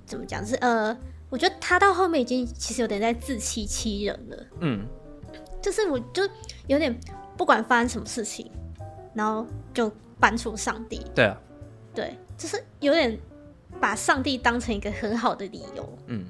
[0.05, 0.97] 怎么讲是呃，
[1.29, 4.87] 我觉得他到后面已经其实有点在自欺欺人了，嗯。
[5.61, 6.23] 就是我就
[6.67, 6.97] 有点
[7.37, 8.49] 不管发生什么事情，
[9.13, 11.05] 然后就搬出上帝。
[11.13, 11.37] 对啊，
[11.93, 13.17] 对，就是有点
[13.79, 15.97] 把上帝当成一个很好的理由。
[16.07, 16.25] 嗯，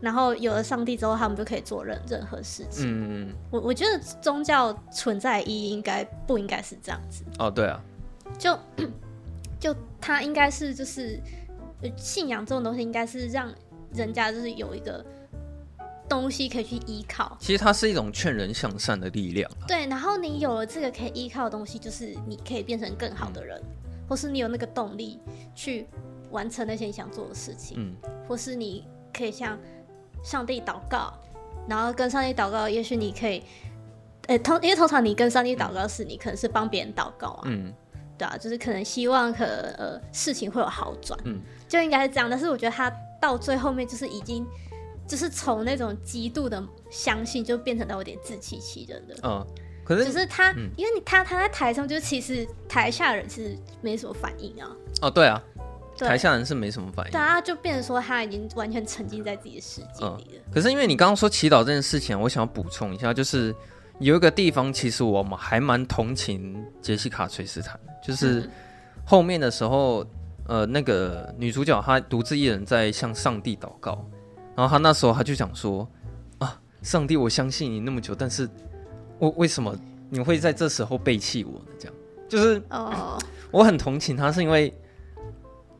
[0.00, 2.86] 然后有了上帝之后，他们就可以做任任何事情。
[2.86, 7.24] 嗯嗯，我我觉得宗教存在意义应该不应该是这样子。
[7.38, 7.80] 哦，对啊，
[8.38, 8.56] 就
[9.58, 11.20] 就他应该是就是
[11.96, 13.52] 信仰这种东西，应该是让
[13.92, 15.04] 人家就是有一个。
[16.08, 19.50] 东西可以去依靠，其实它是一种劝人向善的力量。
[19.66, 25.18] 对，然后你有了这个可以依靠的东西，就是你可以变成更好的人，嗯、或是你有那个动力
[25.54, 25.86] 去
[26.30, 27.94] 完成那些你想做的事情，嗯，
[28.28, 29.58] 或是你可以向
[30.22, 31.12] 上帝祷告，
[31.68, 33.42] 然后跟上帝祷告，也许你可以，
[34.28, 37.74] 呃，通因为通常你跟上帝祷告是你可能是帮别人祷告啊，嗯，
[38.16, 42.30] 对啊，就是可能希望可呃事情会有好转，嗯，就应该是这样。
[42.30, 44.46] 但是我觉得他到最后面就是已经。
[45.06, 49.14] 就是从那种极度的相信，就变成到有点自欺欺人的。
[49.22, 49.46] 嗯，
[49.84, 54.68] 可是就是他，嗯、因为你他他在台上，就其实台下人是没什么反应啊。
[55.02, 55.40] 哦，对啊，
[55.96, 57.12] 对台下人是没什么反应。
[57.12, 60.42] 对啊，就变成说他已经完全沉浸在自己的世界里了。
[60.46, 63.54] 嗯、可是因为你刚刚说祈祷这件事情，我想要补充一下，就是
[64.00, 68.50] 有一个地方，其实我们还蛮同情杰西卡·崔斯坦，就是
[69.04, 70.04] 后面的时候，
[70.48, 74.04] 呃，那个女主角她独自一人在向上帝祷告。
[74.56, 75.86] 然后他那时候他就想说
[76.38, 78.48] ：“啊，上帝，我相信你那么久，但是
[79.18, 79.76] 我为什么
[80.08, 81.66] 你会在这时候背弃我呢？
[81.78, 81.94] 这样
[82.28, 83.20] 就是，oh.
[83.50, 84.74] 我很同情他，是因为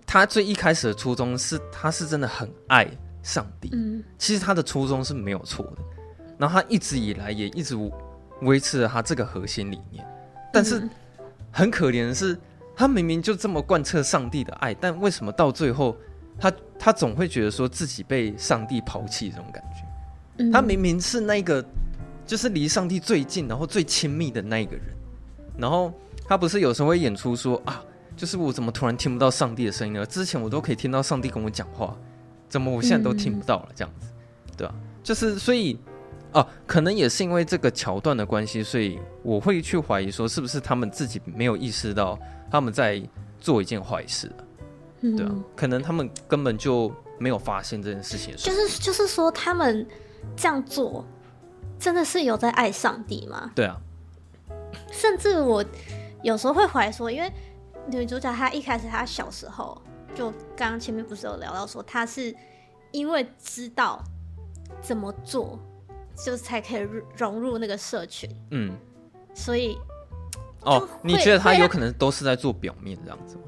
[0.07, 2.87] 他最一开始的初衷是他是真的很爱
[3.23, 3.71] 上帝。
[3.73, 5.79] 嗯，其实他的初衷是没有错的。
[6.39, 7.75] 然后他一直以来也一直
[8.43, 10.07] 维持了他这个核心理念，
[10.53, 10.87] 但是
[11.51, 12.39] 很可怜的是，
[12.77, 15.97] 他明明就这么贯彻上帝的爱，但为什么到最后
[16.39, 20.45] 他他总会觉得说自己被上帝抛弃这种感觉？
[20.45, 21.65] 嗯、他明明是那个
[22.27, 24.85] 就是离上帝最近，然后最亲密的那一个人，
[25.59, 25.93] 然后
[26.27, 27.83] 他不是有时候会演出说啊，
[28.17, 30.05] 就是我怎么突然听不到上帝的声音了？
[30.05, 31.97] 之前我都可以听到上帝跟我讲话，
[32.49, 33.69] 怎么我现在都听不到了？
[33.75, 34.09] 这样子，
[34.57, 34.77] 对吧、啊？
[35.03, 35.79] 就是所以。
[36.33, 42.19] 哦，可能也是因为这个桥段的关系，所以我会去怀疑说，是不是他们自己没有意识到
[42.51, 43.01] 他们在
[43.41, 44.31] 做一件坏事，
[45.01, 48.35] 对啊，可能他们根本就没有发现这件事情。
[48.37, 49.87] 就是就是说，他们
[50.37, 51.05] 这样做
[51.79, 53.51] 真的是有在爱上帝吗？
[53.55, 53.77] 对啊，
[54.91, 55.65] 甚至我
[56.23, 57.33] 有时候会怀疑说，因为
[57.87, 59.81] 女主角她一开始她小时候，
[60.15, 62.35] 就刚刚前面不是有聊到说，她是
[62.93, 64.03] 因为知道
[64.81, 65.59] 怎么做。
[66.25, 68.75] 就是才可以融入那个社群，嗯，
[69.35, 69.77] 所以
[70.63, 73.43] 哦，你觉得他有可能都是在做表面这样子吗？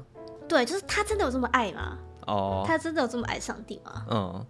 [0.49, 1.97] 对，就是他真的有这么爱吗？
[2.27, 4.05] 哦，他真的有这么爱上帝吗？
[4.09, 4.45] 嗯，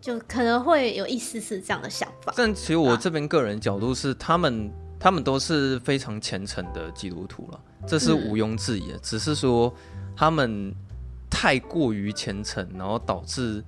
[0.00, 2.32] 就可能会有一丝丝这样的想法。
[2.36, 8.96] 但其实我这边个人角度是，他们他们都是非常虔诚的基督徒了，这是毋庸置疑的。
[8.96, 9.72] 嗯，只是说
[10.16, 10.74] 他们
[11.30, 13.62] 太过于虔诚，然后导致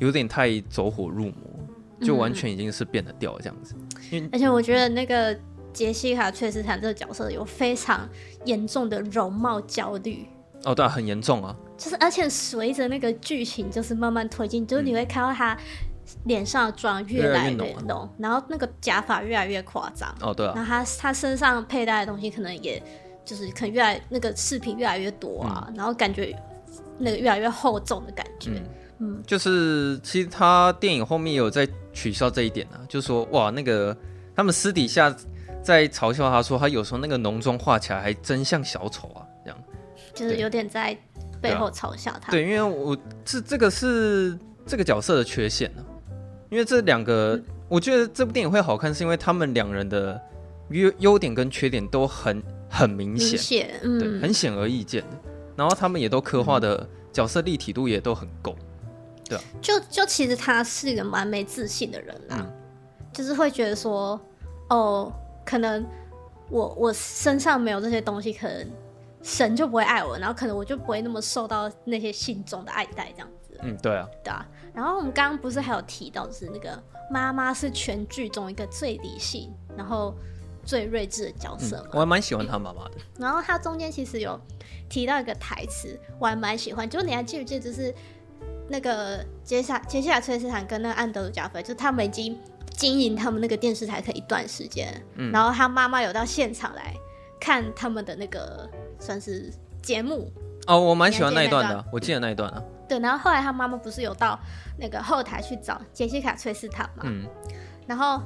[0.00, 1.34] 有点太走火入魔。
[2.04, 3.76] 就完全已经是变得掉了这样子，
[4.10, 5.38] 嗯，而且我觉得那个
[5.72, 8.08] 杰西卡·崔斯坦这个角色有非常
[8.44, 10.26] 严重的容貌焦虑。
[10.64, 11.54] 哦，对啊，很严重啊。
[11.76, 15.56] 就是而且随着那个剧情就是慢慢推进，就是你会看到他
[16.24, 20.14] 脸上的妆越来越浓，越浓，然后那个假发越来越夸张。
[20.20, 20.52] 哦，对啊。
[20.54, 22.82] 然后他他身上佩戴的东西可能也
[23.24, 26.36] 就是可能越来那个饰品越来越多啊，嗯，然后感觉
[26.98, 28.50] 那个越来越厚重的感觉。
[28.50, 28.62] 嗯
[29.04, 33.96] 嗯，就是其实他电影后面有在取消这一点呢、啊，就是说哇，那个
[34.36, 35.12] 他们私底下
[35.60, 39.21] 在嘲笑他说，他有时候那个浓妆画起来还真像小丑啊，
[40.14, 40.96] 就是有点在
[41.40, 42.30] 背后嘲笑他。
[42.30, 46.12] 对，因为我这这个是这个角色的缺陷呢、啊，
[46.50, 50.20] 因为这两个、嗯，我觉得这部电影会好看，是因为他们两人的
[50.70, 55.18] 优优点跟缺点都很很明显，嗯，对，很显而易见的，
[55.56, 58.54] 然后他们也都刻画的角色立体度也都很够。
[59.24, 62.52] 对就就其实他是一个蛮没自信的人啊，嗯、
[63.12, 64.20] 就是会觉得说，
[64.68, 65.12] 哦，
[65.44, 65.86] 可能
[66.50, 68.66] 我我身上没有这些东西，可能
[69.22, 73.58] 神就不会爱我，然后可能我就不会那么受到那些信众的爱戴这样子。
[73.62, 74.46] 嗯，对啊，对啊。
[74.74, 80.14] 然后我们刚刚不是还有提到，就是那个妈妈是全剧中一个最理性，然后
[80.64, 81.90] 最睿智的角色嘛、嗯。
[81.92, 82.92] 我还蛮喜欢他妈妈的。
[83.18, 84.40] 然后他中间其实有
[84.88, 87.94] 提到一个台词，我还蛮喜欢，就你还记不记得，就是。
[88.68, 92.38] 那个杰下杰西卡崔斯坦跟那个安德鲁加菲，就他们已经
[92.70, 96.94] 经营他们那个电视台可以一段时间，嗯，然后他妈妈有到现场来
[97.38, 98.66] 看他们的那个
[99.02, 100.32] 算是节目。
[100.66, 102.62] 哦，我蛮喜欢那一段的，我记得那一段啊。
[102.88, 104.38] 对，然后后来他妈妈不是有到
[104.78, 107.26] 那个后台去找杰西卡崔斯坦嘛，嗯，
[107.86, 108.20] 然后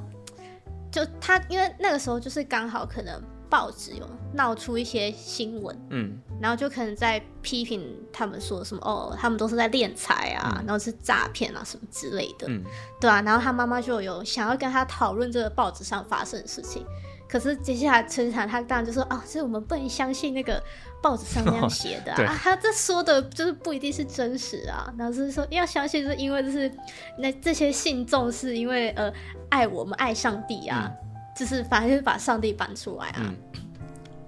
[0.93, 3.21] 就他因为那个时候就是刚好可能。
[3.49, 12.65] 报纸有闹出一些新闻，嗯，然后就可能在批评他们说什么哦，他们都是在敛财啊，嗯，然后是诈骗啊什么之类的，嗯，
[13.01, 16.85] 对啊，然后他妈妈就有想要跟他讨论这个报纸上发生的事情，
[17.29, 20.63] 可是接下来村长他当然就说哦，所以我们不能相信那个
[21.03, 26.71] 报纸上那样写的啊， 哦，啊，他这说的就是不一定是真实啊，然后就是说要相信，是因为就是
[27.19, 29.13] 那这些信众是因为呃
[29.51, 30.91] 爱我们爱上帝啊。
[30.91, 31.07] 嗯。
[31.37, 33.37] 就是反正就是把上帝搬出来啊，嗯、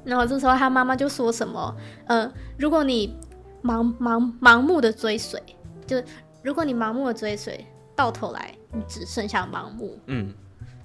[0.04, 1.74] 然后这时候他妈妈就说什么，
[2.06, 3.16] 呃，如果你
[3.62, 5.42] 盲盲盲目的追随，
[5.86, 5.96] 就
[6.42, 9.98] 如果你盲目的追随，到头来你只剩下盲目。
[10.04, 10.34] 嗯，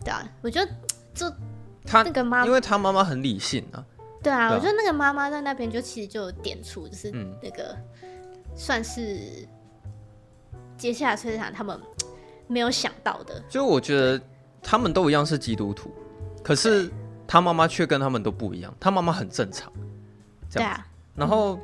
[0.06, 0.72] 对啊，我觉得
[1.14, 1.30] 就
[1.86, 3.84] 他那个妈，因为他妈妈很理性啊。
[4.22, 8.10] 对啊，对啊，我觉得那个妈妈在那边就其实就有点出，就是那个、嗯、
[8.56, 9.48] 算是
[10.78, 11.80] 接下来崔斯坦他们
[12.48, 13.44] 没有想到的。
[13.50, 14.22] 就我觉得
[14.62, 15.94] 他们都一样是基督徒。
[16.44, 16.90] 可是
[17.26, 19.72] 他妈妈却跟他们都不一样，他妈妈很正常，
[20.52, 20.86] 对啊。
[21.16, 21.58] 然后，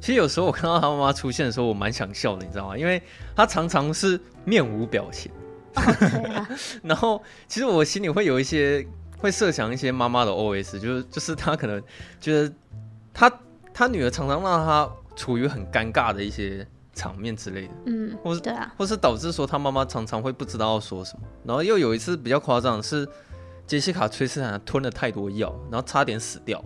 [0.00, 2.78] 其实有时候我看到他妈妈出现的时候，我蛮想笑的，你知道吗？
[2.78, 3.02] 因为
[3.36, 5.30] 他常常是面无表情。
[6.82, 8.86] 然后，其实我心里会有一些
[9.18, 11.82] 会设想一些妈妈的 OS，就是就是他可能
[12.20, 12.54] 觉得
[13.12, 13.32] 他
[13.72, 21.26] 他女儿常常让他处于很尴尬的一些场面之类的，嗯，或是对啊，或是导致说他妈妈常常会不知道要说什么。
[21.44, 23.08] 然后又有一次比较夸张的是。
[23.66, 26.62] 杰西卡·崔斯坦吞了太多药，然后差点死掉。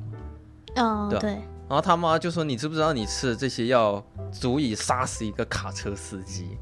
[0.74, 1.30] 哦，对。
[1.30, 6.58] 然后他妈就说：“你知不知道你吃的这些药足以杀死一个卡车司机？”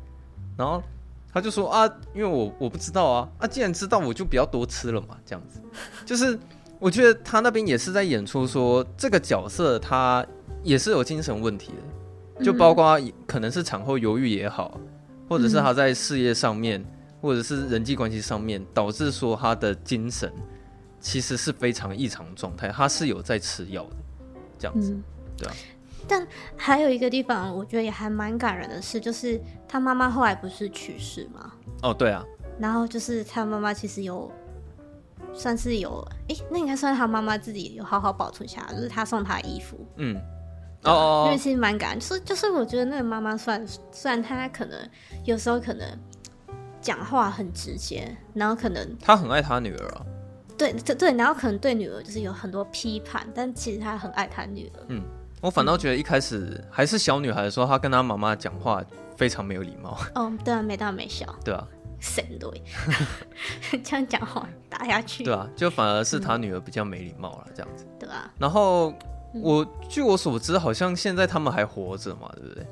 [0.55, 0.83] 然后
[1.37, 5.61] 他就说：“啊，因为我我不知道啊，啊，既然知道，我就不要多吃了嘛。”这样子，
[6.07, 6.39] 就是
[6.79, 10.27] 我觉得他那边也是在演出说这个角色他
[10.63, 11.75] 也是有精神问题
[12.39, 14.81] 的，就包括可能是产后忧郁也好，
[15.29, 16.83] 或者是他在事业上面，
[17.21, 20.33] 或者是人际关系上面，导致说他的精神
[21.01, 23.97] 其实是非常异常状态，他是有在吃药的，
[24.59, 24.97] 这样子，
[25.37, 25.55] 对啊。
[26.09, 31.53] 但还有一个地方，我觉得也还蛮感人的是，就是他妈妈后来不是去世吗？
[31.83, 32.25] 哦，对啊。
[32.59, 34.31] 然后就是他妈妈其实有，
[35.35, 39.79] 算是有，哎，那应该算是他妈妈自己有好好保存下来，就是他送他衣服。
[39.97, 40.17] 嗯。
[40.85, 41.23] 哦，哦。
[41.27, 44.79] 因为其实蛮感人，就是就是我觉得那个妈妈算，虽然她可能
[45.25, 45.87] 有时候可能
[46.81, 50.07] 讲话很直接，然后可能她很爱她女儿啊。
[50.57, 54.87] 对对对，然后可能对女儿就是有很多批判，但其实她很爱她女儿。
[54.89, 55.03] 嗯。
[55.43, 58.83] 我反倒觉得一开始还是小女孩的时候，她跟她妈妈讲话
[59.17, 59.99] 非常没有礼貌。
[60.15, 61.27] 哦，对啊，没大没小。
[61.45, 61.67] 对啊，
[62.01, 62.63] 神对，
[63.85, 65.25] 这样讲话打下去。
[65.25, 67.87] 对啊，就反而是她女儿比较没礼貌了，这样子。
[67.99, 68.31] 对啊。
[68.39, 68.93] 然后
[69.35, 72.67] 我据我所知，好像现在他们还活着嘛，对不对？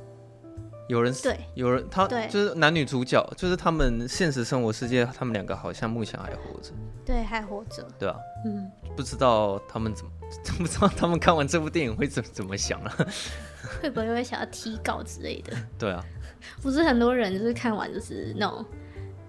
[0.88, 6.72] 有人对，有人他就是男女主角，就是他们现实生活世界，他们两个好像目前还活着。
[7.06, 7.86] 对，还活着。
[7.98, 8.16] 对啊。
[8.44, 8.70] 嗯。
[8.94, 10.10] 不知道他们怎么。
[10.58, 12.96] 不知道他们看完这部电影会怎怎么想啊？
[13.82, 15.56] 会不会会想要提稿之类的？
[15.78, 16.04] 对啊，
[16.62, 18.64] 不是很多人就是看完就是那种，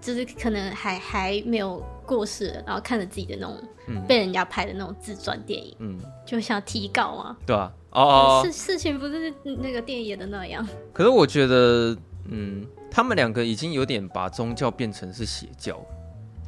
[0.00, 3.58] 就是可能还还没有过世，然后看着自己的那种
[4.06, 7.36] 被人家拍的那种自传电影，嗯，就想提稿啊。
[7.46, 10.66] 对啊，哦哦，事事情不是那个电影演的那样。
[10.92, 11.96] 可是我觉得，
[12.28, 15.80] 嗯，他们两个已经有点把宗教变成是邪教。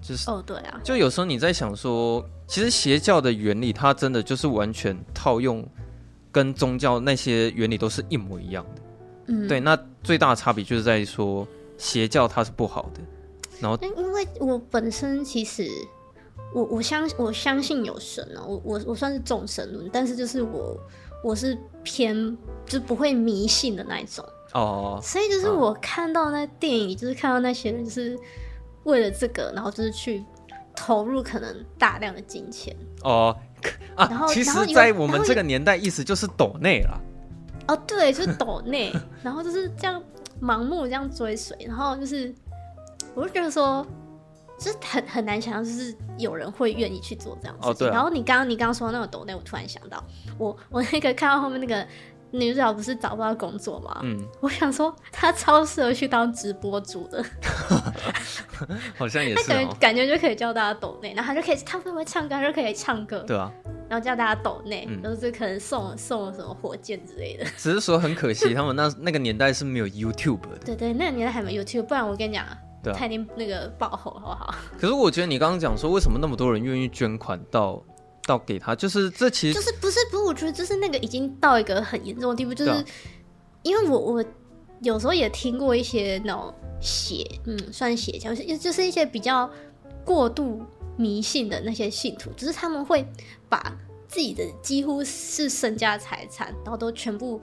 [0.08, 5.62] 就是哦，对啊，就有时候你在想说，其实邪教的原理，它真的就是完全套用，
[6.32, 8.82] 跟宗教那些原理都是一模一样的。
[9.26, 13.02] 嗯，对，那最大的差别就是在于说，邪教它是不好的。
[13.60, 15.68] 然后，因为我本身其实，
[16.54, 20.74] 我我相我相信有神啊，我我我算是众神论，但是就是我
[21.22, 28.18] 我是偏就不会迷信的那一种哦，所以就是我看到那电影，就是看到那些人就是。
[28.88, 30.24] 为了这个，然后就是去
[30.74, 33.36] 投入可能大量的金钱哦
[33.94, 37.00] 啊，然后其实，在我们这个年代，意思就是抖内了。
[37.68, 40.02] 哦，对，就是抖内，然后就是这样
[40.40, 42.34] 盲目这样追随，然后就是，
[43.14, 43.86] 我就觉得说，
[44.58, 47.68] 就是很很难想象，就是有人会愿意去做这样子。
[47.68, 47.92] 哦，对啊。
[47.92, 50.02] 然后你刚刚你刚刚说那个抖内，我突然想到，
[50.38, 51.86] 我我那个看到后面那个。
[52.30, 54.00] 女主角不是找不到工作吗？
[54.02, 57.24] 嗯，我想说她超适合去当直播主的，
[58.96, 59.54] 好像也是、哦。
[59.54, 63.20] 感觉感觉就可以教大家抖内，然后她就可以，她会不会唱歌，她就可以唱歌。
[63.26, 63.50] 对啊，
[63.88, 67.44] 然后教大家抖内，都、嗯、是可能送送什么火箭之类的。
[67.56, 70.58] 只是说很可惜， 他们那那个年代是没有 YouTube 的。
[70.64, 74.54] 对对，那个年代还没有 YouTube，不然我跟你讲啊，对啊，他已经那个爆红，好不好？
[74.78, 77.82] 可是我觉得你刚刚讲说，为什么那么多人愿意捐款到？
[78.28, 82.84] 到给他，就是这其实就是不是不是，我觉得就是那个已经到一个很严重的地步，就是、啊、
[83.62, 84.24] 因为我我
[84.82, 89.50] 有时候也听过一些那种邪，嗯，算邪教，就是就是一些比较
[90.04, 90.60] 过度
[90.98, 93.06] 迷信的那些信徒，就是他们会
[93.48, 93.74] 把
[94.06, 97.40] 自己的几乎是身家财产，然后都全部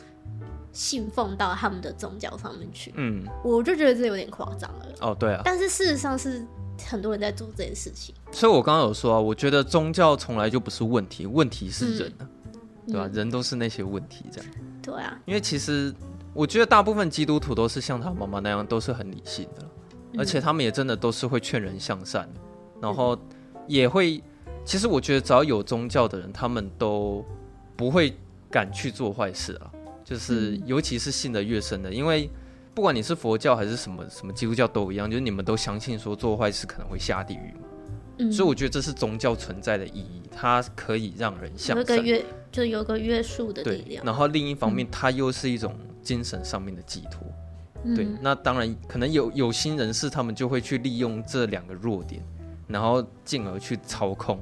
[0.72, 2.94] 信奉到他们的宗教上面去。
[2.96, 4.86] 嗯，我就觉得这有点夸张了。
[5.02, 6.46] 哦，对啊，但是事实上是。
[6.88, 13.10] 很多人在做这件事情，所以我刚刚有说啊，我觉得宗教从来就不是问题，问题是人啊，嗯、对吧、啊？
[13.14, 14.52] 人都是那些问题，这样。
[14.82, 15.94] 对啊，因为其实
[16.34, 19.64] 我觉得大部分基督徒都是像他妈妈那样，都是很理性的，
[20.14, 22.30] 嗯、而且他们也真的都是会劝人向善，
[22.82, 23.18] 然后
[23.68, 24.22] 也会，
[24.64, 27.24] 其实我觉得只要有宗教的人，他们都
[27.76, 28.16] 不会
[28.52, 29.72] 敢去做坏事啊，
[30.04, 32.30] 就是尤其是信的越深的，因为。
[32.76, 37.68] 不管你是佛教还是什么什么基督教都一样，就是你们都相信说做坏事可能会下地狱嘛。
[38.18, 44.04] 嗯，所以我觉得这是宗教存在的意义，它可以让人向善，有个约就有个约束的力量。
[44.04, 47.22] 对，然后另一方面，它又是一种精神上面的寄托。
[47.86, 52.22] 嗯，对，那当然可能有有心人士，他们就会去利用这两个弱点，
[52.68, 54.40] 然后进而去操控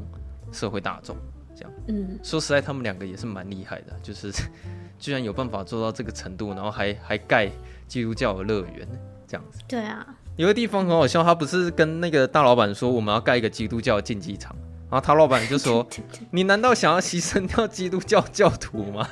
[0.51, 1.15] 社会大众。
[1.55, 4.31] 这样，嗯，说实在，他们两个也是蛮厉害的，就是
[4.97, 7.51] 居然有办法做到这个程度，然后还还盖。
[7.87, 8.87] 基督教的乐园
[9.27, 10.05] 这样子，对啊，
[10.35, 14.55] 有个地方很好笑，他不是跟那个大老板说我们要盖一个基督教的竞技场，
[14.89, 15.85] 然后他老板就说：
[16.31, 19.07] “你难道想要牺牲掉基督教教徒吗？”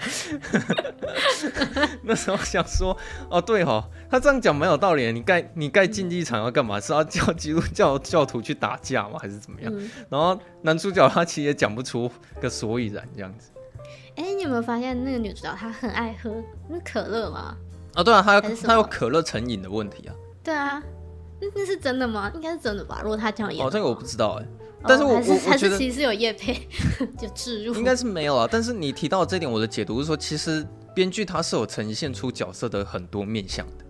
[2.04, 2.96] 那时候想说
[3.30, 5.12] ：“哦，对哦，他这样讲蛮有道理的。
[5.12, 6.80] 你盖你盖竞技场要干嘛？
[6.80, 9.18] 是要叫基督教教徒去打架吗？
[9.20, 12.12] 还是怎么样？”嗯、然后男主角他其实也讲不出
[12.42, 13.52] 个所以然，这样子。
[14.16, 17.56] 哎、欸，你有没有发现那个女主角她很爱喝那可乐吗？
[17.94, 20.16] 啊，对啊，他有他有可乐成瘾的问题啊。
[20.44, 20.82] 对啊，
[21.40, 22.32] 那那是真的吗？
[22.34, 23.02] 应该是真的吧。
[23.04, 24.46] 如果他这样演，哦，这个我不知道哎。
[24.84, 26.68] 但是我我我觉得其实有叶配
[27.20, 28.48] 就置入， 应该是没有啊。
[28.52, 30.66] 但是你提到这点，我的解读是说，其实
[30.96, 33.86] 编剧他是有呈现出角色的很多面相的，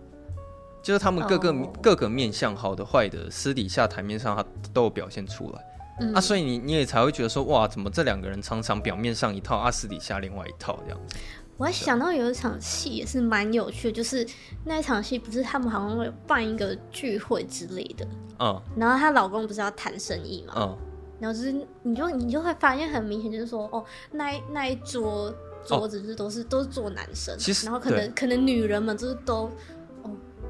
[0.82, 1.68] 就是他们各个、oh.
[1.82, 4.44] 各个面相，好的坏的，私底下台面上他
[4.74, 5.64] 都有表现出来。
[6.00, 11.16] 嗯、啊，所以你你也才会觉得说，哇，怎么这两个人常常表面上一套，啊，私底下另外一套这样子。
[11.56, 14.26] 我还想到有一场戏也是蛮有趣的，就是
[14.64, 18.06] 那一场戏不是他们好像会办一个聚会之类的，
[18.38, 20.76] 嗯，然后她老公不是要谈生意嘛，嗯，
[21.20, 25.32] 然后就是你就你就会发现很明显就是说，哦，那一那一桌
[25.64, 29.50] 桌子就是都是、哦、都是坐男生，其实然后可能可能女人们就是都。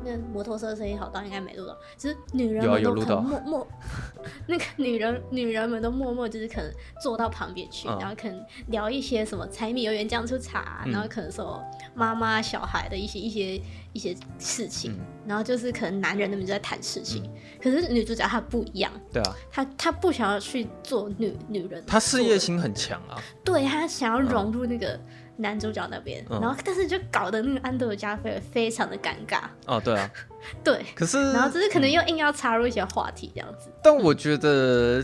[0.04, 1.76] 那摩托车的声音好大，应该没录到。
[1.96, 3.68] 其实女人们都可能默默，
[4.46, 6.70] 那个女人女人们都默默就是可能
[7.02, 11.62] 坐到旁边去，嗯，然后可能聊一些什么柴米油盐酱醋茶，嗯，然后可能说
[11.94, 13.60] 妈妈小孩的一些一些
[13.92, 14.98] 一些事情，嗯，
[15.28, 17.30] 然后就是可能男人他们就在谈事情，嗯，
[17.62, 24.98] 可是女主角她不一样，对啊，她她不想要去做女女人，她事业心很强啊，对，她想要融入那个。
[25.36, 29.40] 嗯男主角那边，然后但是就搞得那个安德鲁加菲尔非常的尴尬。
[29.66, 30.10] 哦，对啊，
[30.62, 30.84] 对。
[30.94, 33.70] 可是，然后只是可能又硬要插入一些话题这样子。
[33.82, 35.02] 但我觉得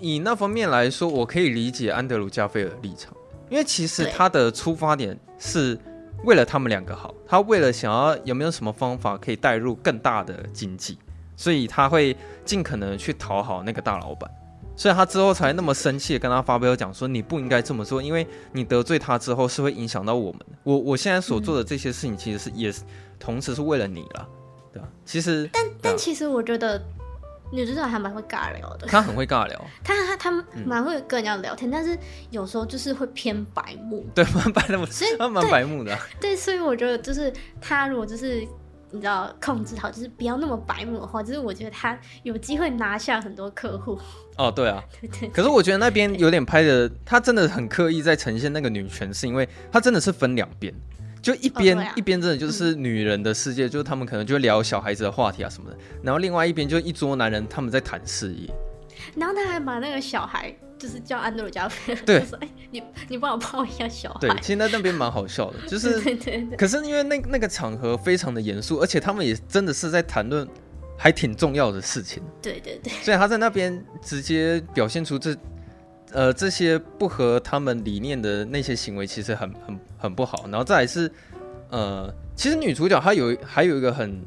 [0.00, 3.12] 以那方面来说，我可以理解安德鲁加菲尔的立场，
[3.50, 5.76] 因为其实他的出发点是
[6.24, 10.96] 为了他们两个好，他为了想要有没有什么方法可以带入更大的经济，
[11.36, 14.30] 所以他会尽可能去讨好那个大老板。
[14.76, 20.40] 所以他之后才那么生气，跟他发飙讲说，你不应该这么做，因为你得罪他之后是会影响到我们。
[20.62, 22.82] 我我现在所做的这些事情，其实是也是
[23.18, 24.28] 同时是为了你了，
[24.72, 24.86] 对吧？
[25.06, 26.80] 其实，但但其实我觉得
[27.50, 31.98] 女主角还蛮会尬聊的，她很会尬聊，她她她蛮会跟人家聊天，嗯，但是
[32.30, 36.32] 有时候就是会偏白目，对， 蛮白目，所以他蛮白目的，啊对。
[36.32, 38.46] 对，所以我觉得就是她如果就是。
[38.90, 43.98] 你知道控制好，就是不要那么白目化，就是我觉得他有机会拿下很多客户。
[44.36, 45.28] 哦，对啊，对对对。
[45.30, 50.72] 可是我觉得那边有点拍的，他真的很刻意在呈现那个女权，是因为他真的是分两边，
[51.20, 58.48] 就一边、哦啊、一边真的就是女人的世界，嗯、就是他们可能就聊小孩子的话题啊什么的，然后另外一边就一桌男人他们在谈事业，
[59.16, 60.54] 然后他还把那个小孩。
[60.78, 64.20] 就是叫安德鲁加菲尔，对， 说哎、欸，你你帮我抱一下小孩。
[64.20, 66.56] 对，其实在那边蛮好笑的， 就是，对对对。
[66.56, 70.46] 可是因为那那个场合非常的严肃，而且他们也真的是在谈论
[70.98, 72.22] 还挺重要的事情。
[72.42, 72.92] 对对对。
[73.02, 75.34] 所以他在那边直接表现出这
[76.12, 80.44] 呃这些不合他们理念的那些行为，其实很很很不好。
[80.48, 81.10] 然后再来是
[81.70, 84.22] 呃，其实女主角她有还有一个很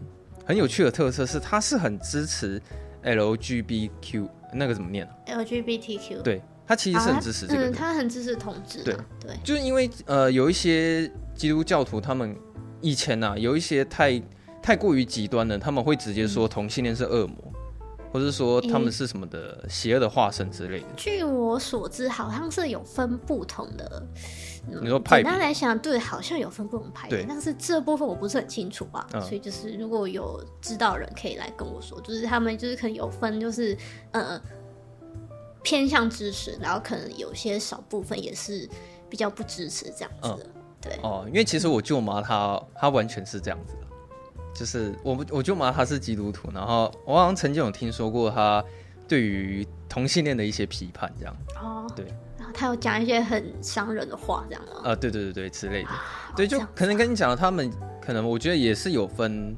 [0.45, 2.59] 很有趣的特色是，她是很支持
[3.03, 4.27] LGBTQ。
[4.53, 6.21] 那个怎么念啊？LGBTQ。
[6.21, 8.83] 对，他其实是很支持这个、啊，他很支持同志。
[8.83, 12.35] 对对，就是因为呃，有一些基督教徒，他们
[12.81, 14.21] 以前呐、啊，有一些太
[14.61, 17.53] 太过于极端的，他们会直接说同性恋是恶魔、嗯，
[18.11, 20.85] 或是说他们是什么的邪恶的化身之类的。
[20.95, 24.07] 据我所知，好像是有分不同的。
[24.81, 25.23] 你说派？
[25.23, 29.21] 简单来讲，对，好像有分不同派别，但是这部分我不是很清楚啊、嗯。
[29.21, 33.77] 所以就是如果有知道人可以来跟我说，就是他们就是可能有分，就是
[34.11, 34.41] 呃
[35.63, 38.67] 偏向支持，然后可能有些少部分也是
[39.09, 40.43] 比较不支持这样子的。
[40.43, 40.51] 嗯、
[40.81, 43.87] 对哦，因为其实我舅妈她她完全是这样子的，
[44.53, 48.63] 就是我我舅妈她是基督徒，然后我好像曾经有听说过她
[49.07, 52.05] 对于同性恋的一些批判，这样哦，对。
[52.53, 54.89] 他有讲一些很伤人的话，这样吗？
[54.91, 57.71] 啊，对对对对，之类的，啊、对，就可能跟你讲，他们
[58.01, 59.55] 可能我觉得也是有分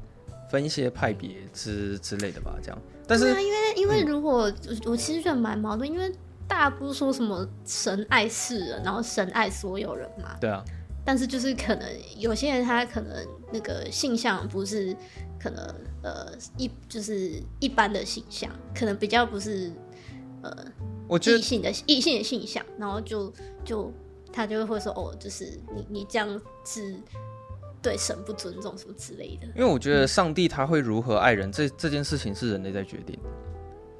[0.50, 2.78] 分一些派别之之类的吧，这样。
[3.06, 6.10] 但是，啊、因为因为如果、嗯、我其实觉得蛮矛盾，因为
[6.46, 10.36] 大家不是说什么神爱世人，然后神爱所有人嘛？
[10.40, 10.64] 对啊。
[11.04, 14.96] 但是就是可能有些人他可能那个性向不是
[15.40, 15.66] 可能
[16.02, 16.26] 呃
[16.56, 19.72] 一就是一般的性向，可能比较不是
[20.42, 20.54] 呃。
[21.12, 23.30] 我觉得异性的异性的性向，然后就
[23.62, 23.92] 就
[24.32, 26.96] 他就会说哦，就是你你这样是
[27.82, 29.46] 对神不尊重什么之类的。
[29.48, 33.18] 因为我觉得上帝他会如何爱人，嗯、这这件事情是人类在决定，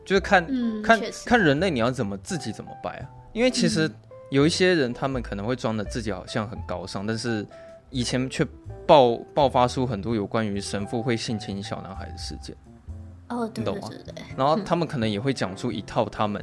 [0.07, 3.11] 就是看、嗯、看看人类你要怎么自己怎么拜啊。
[3.35, 3.91] 因为其实
[4.31, 7.47] 有一些人他们可能会装的自己好像很高尚，但是
[7.91, 8.43] 以前却
[8.87, 12.57] 爆爆发出很多有关于神父会性侵小男孩的事件。
[13.29, 14.25] 哦，对对对，对。
[14.35, 16.43] 然后他们可能也会讲出一套他们。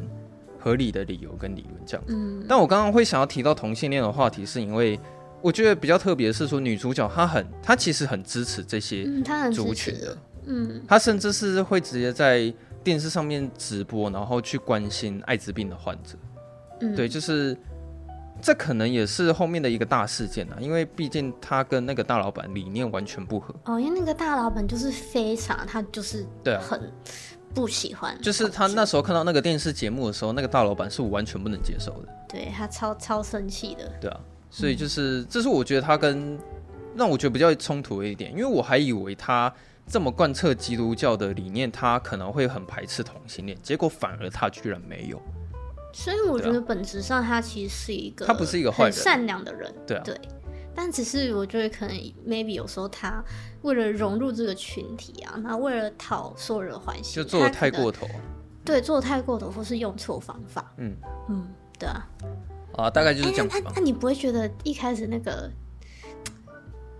[0.59, 4.99] 合理的理由跟理论这样子，嗯，但我刚刚会想要提到同性恋的话题，是因为
[5.41, 9.05] 我觉得比较特别的是说，女主角她很，她其实很支持这些
[9.53, 12.53] 族群的，嗯，她甚至是会直接在
[12.83, 16.17] 电视上面直播，然后去关心艾滋病的患者，
[16.81, 17.57] 嗯，对，就是
[18.41, 26.91] 这可能也是后面的一个大事件啊，因为毕竟她跟那个大老板理念完全不合，哦，因为那个大老板就是非常，他就是对很。
[27.53, 34.19] 不喜欢，就是他那时候看到那个电视节目的时候，那个大老板是我完全不能接受的，对他超超生气的，对啊，
[34.49, 36.37] 所以就是、嗯、这是我觉得他跟
[36.95, 39.51] 让我觉得比较冲突的一点，因为我还以为他
[39.87, 45.19] 这么贯彻基督教的理念，他可能会很排斥同性恋，结果反而他居然没有，
[45.93, 50.15] 所以我觉得本质上他其实是一个他不是一个坏人，善良的人，对啊，对。
[50.75, 51.95] 但只是我觉得可能
[52.25, 53.21] maybe 有时候他
[53.61, 58.07] 为了融入这个群体啊，那为了讨所有人欢喜，就做的太过头。
[58.63, 60.73] 对，做的太过头，或是用错方法。
[60.77, 60.95] 嗯
[61.29, 61.47] 嗯，
[61.77, 62.07] 对啊。
[62.75, 63.59] 啊，大概就是这样子。
[63.59, 65.49] 那、欸、那你不会觉得一开始那个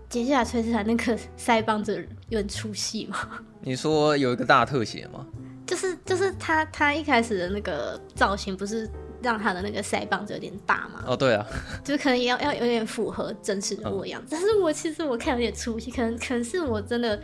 [0.08, 1.96] 杰西卡崔斯坦那个腮帮子
[2.28, 3.16] 有点出戏吗？
[3.62, 5.26] 你说有一个大特写吗？
[5.66, 8.90] 就是就是他他一开始的那个造型不是。
[9.22, 11.04] 让他的那个腮帮子有点大嘛？
[11.06, 11.46] 哦，对啊，
[11.84, 14.28] 就是可能也要要有点符合真实人物的样子。
[14.28, 17.20] 嗯、但是我其实我看有点出戏，可能可能是我真的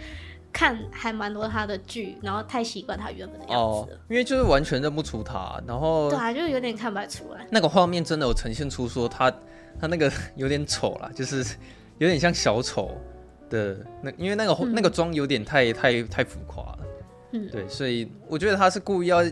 [0.53, 3.97] 看还蛮多他的剧，然后太习惯他原本的样子了。
[3.97, 7.47] 哦，因为就是完全认不出他，然后对啊，就有点看不出来。
[7.51, 9.31] 那个画面真的有呈现出说他
[9.81, 11.45] 他那个 有点丑啦，就是
[11.99, 12.91] 有点像小丑
[13.49, 16.79] 的那，因为那个、嗯、那个妆有点太太太浮夸了。
[17.33, 19.23] 嗯，对，所以我觉得他是故意要。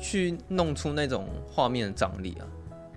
[0.00, 2.46] 去弄出那种画面的张力啊，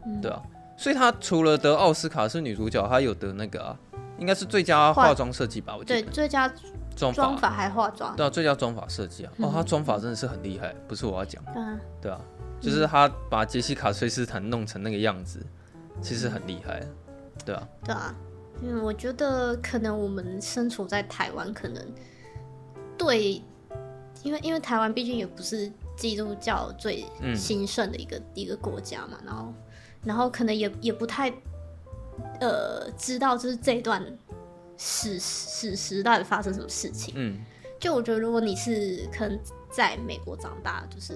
[0.05, 0.41] 嗯、对啊，
[0.77, 3.79] 所以她除了得奥斯卡是女主角，她有得那个啊，
[4.19, 5.75] 应该是最佳化妆设计吧？
[5.75, 6.01] 我记得。
[6.01, 6.51] 对，最佳
[6.95, 12.19] 妆妆法还化妆，对啊，最佳妆法设计啊，哦，她妆法真的是很厉害，不是我要讲，嗯，对啊，
[12.59, 15.39] 就是她把杰西卡崔斯坦弄成那个样子，
[16.01, 16.81] 其实很厉害，
[17.45, 18.15] 对啊，对啊，
[18.61, 21.83] 嗯，我觉得可能我们身处在台湾，可能
[22.97, 23.41] 对，
[24.23, 25.71] 因为因为台湾毕竟也不是。
[25.97, 27.03] 基督教最
[27.35, 29.53] 兴盛的一个、嗯、一个国家嘛，然后，
[30.05, 31.33] 然后可能也也不太，
[32.39, 34.01] 呃，知道就是这段
[34.77, 37.15] 史史时代发生什么事情。
[37.17, 37.39] 嗯，
[37.79, 39.37] 就我觉得如果你是可能
[39.71, 41.15] 在美国长大，就是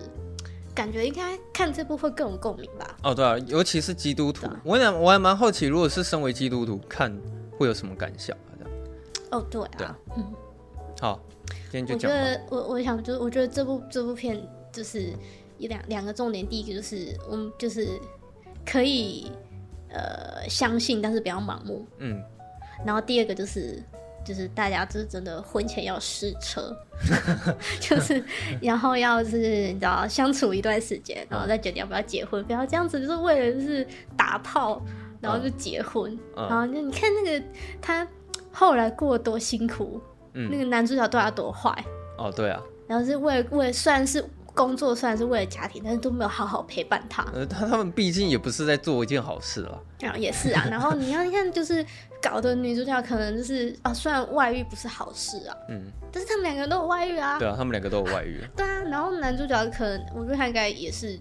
[0.73, 2.97] 感觉应该看这部会更有共鸣吧。
[3.03, 7.15] 哦，对啊，尤其是基督徒，啊、我想我还蛮好奇，如果是身为基督徒看
[7.57, 8.49] 会有什么感想啊？
[8.57, 8.73] 这样。
[9.29, 10.33] 哦，对啊，对嗯，
[10.99, 11.19] 好，
[11.69, 12.11] 今天就讲。
[12.11, 14.43] 我觉得我我想就是我觉得这部这部片。
[14.71, 15.13] 就是
[15.57, 17.87] 一两两个重点，第一个就是我们就是
[18.65, 19.31] 可以
[19.89, 21.85] 呃相信，但是不要盲目。
[21.97, 22.21] 嗯。
[22.85, 23.79] 然后第二个就是
[24.25, 26.75] 就是大家就是真的婚前要试车，
[27.79, 28.23] 就是
[28.59, 33.85] 然后要是你知道相处一段时间，然后再决定要不要结婚，不要这样子就是为了就是
[34.17, 34.81] 打炮，
[35.19, 36.17] 然后就结婚。
[36.35, 36.47] 嗯。
[36.49, 37.45] 然后就你看那个
[37.79, 38.07] 他
[38.51, 40.01] 后来过得多辛苦，
[40.33, 41.71] 嗯，那个男主角对他多坏。
[42.17, 42.59] 哦，对啊。
[42.87, 44.25] 然后是为了为了算是。
[44.53, 47.25] 工作虽然是为了家庭，但是都没有好好陪伴他。
[47.33, 49.81] 呃，他他们毕竟也不是在做一件好事了。
[50.01, 50.65] 啊，也是啊。
[50.69, 51.85] 然后你要你看，就是
[52.21, 57.39] 搞的女主角可能就是啊，虽然外遇不是好事啊，嗯，但是他们两个都有外遇啊。
[57.39, 58.41] 对啊，他们两个都有外遇。
[58.55, 61.19] 对啊，然后男主角可能，我觉得他应该也是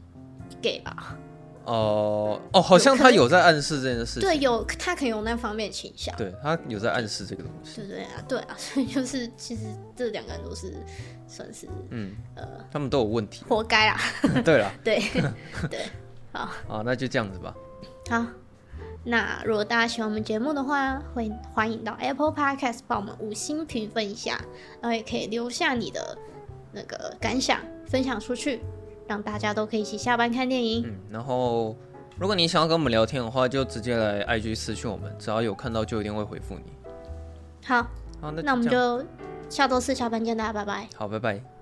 [0.60, 1.16] gay 吧。
[1.64, 4.22] 哦哦，好像他有在暗示这件事情。
[4.22, 6.14] 对，有他可能有那方面倾向。
[6.16, 7.82] 对，他有在暗示这个东西。
[7.82, 9.62] 对对啊，对啊，所以就是其实
[9.94, 10.74] 这两个人都是
[11.28, 14.00] 算是嗯呃，他们都有问题，活该啊。
[14.44, 15.02] 对了， 对
[15.70, 15.86] 对，
[16.32, 17.54] 好，啊，那就这样子吧。
[18.08, 18.26] 好，
[19.04, 24.40] 那如果大家喜欢我们节目的话，会欢迎到 Apple Podcast 帮我们五星评分一下，
[24.80, 26.16] 然后也可以留下你的
[26.72, 28.60] 那个感想，分享出去。
[29.10, 30.86] 让大家都可以一起下班看电影。
[30.86, 31.76] 嗯，然后
[32.16, 36.70] 如果你想要跟我们聊天的话，就直接来 IG 私讯我们，只要有看到就一定会回复你。
[37.66, 37.82] 好，
[38.20, 39.04] 好，那那我们就
[39.48, 40.88] 下周四下班见，大家拜拜。
[40.94, 41.59] 好，拜拜。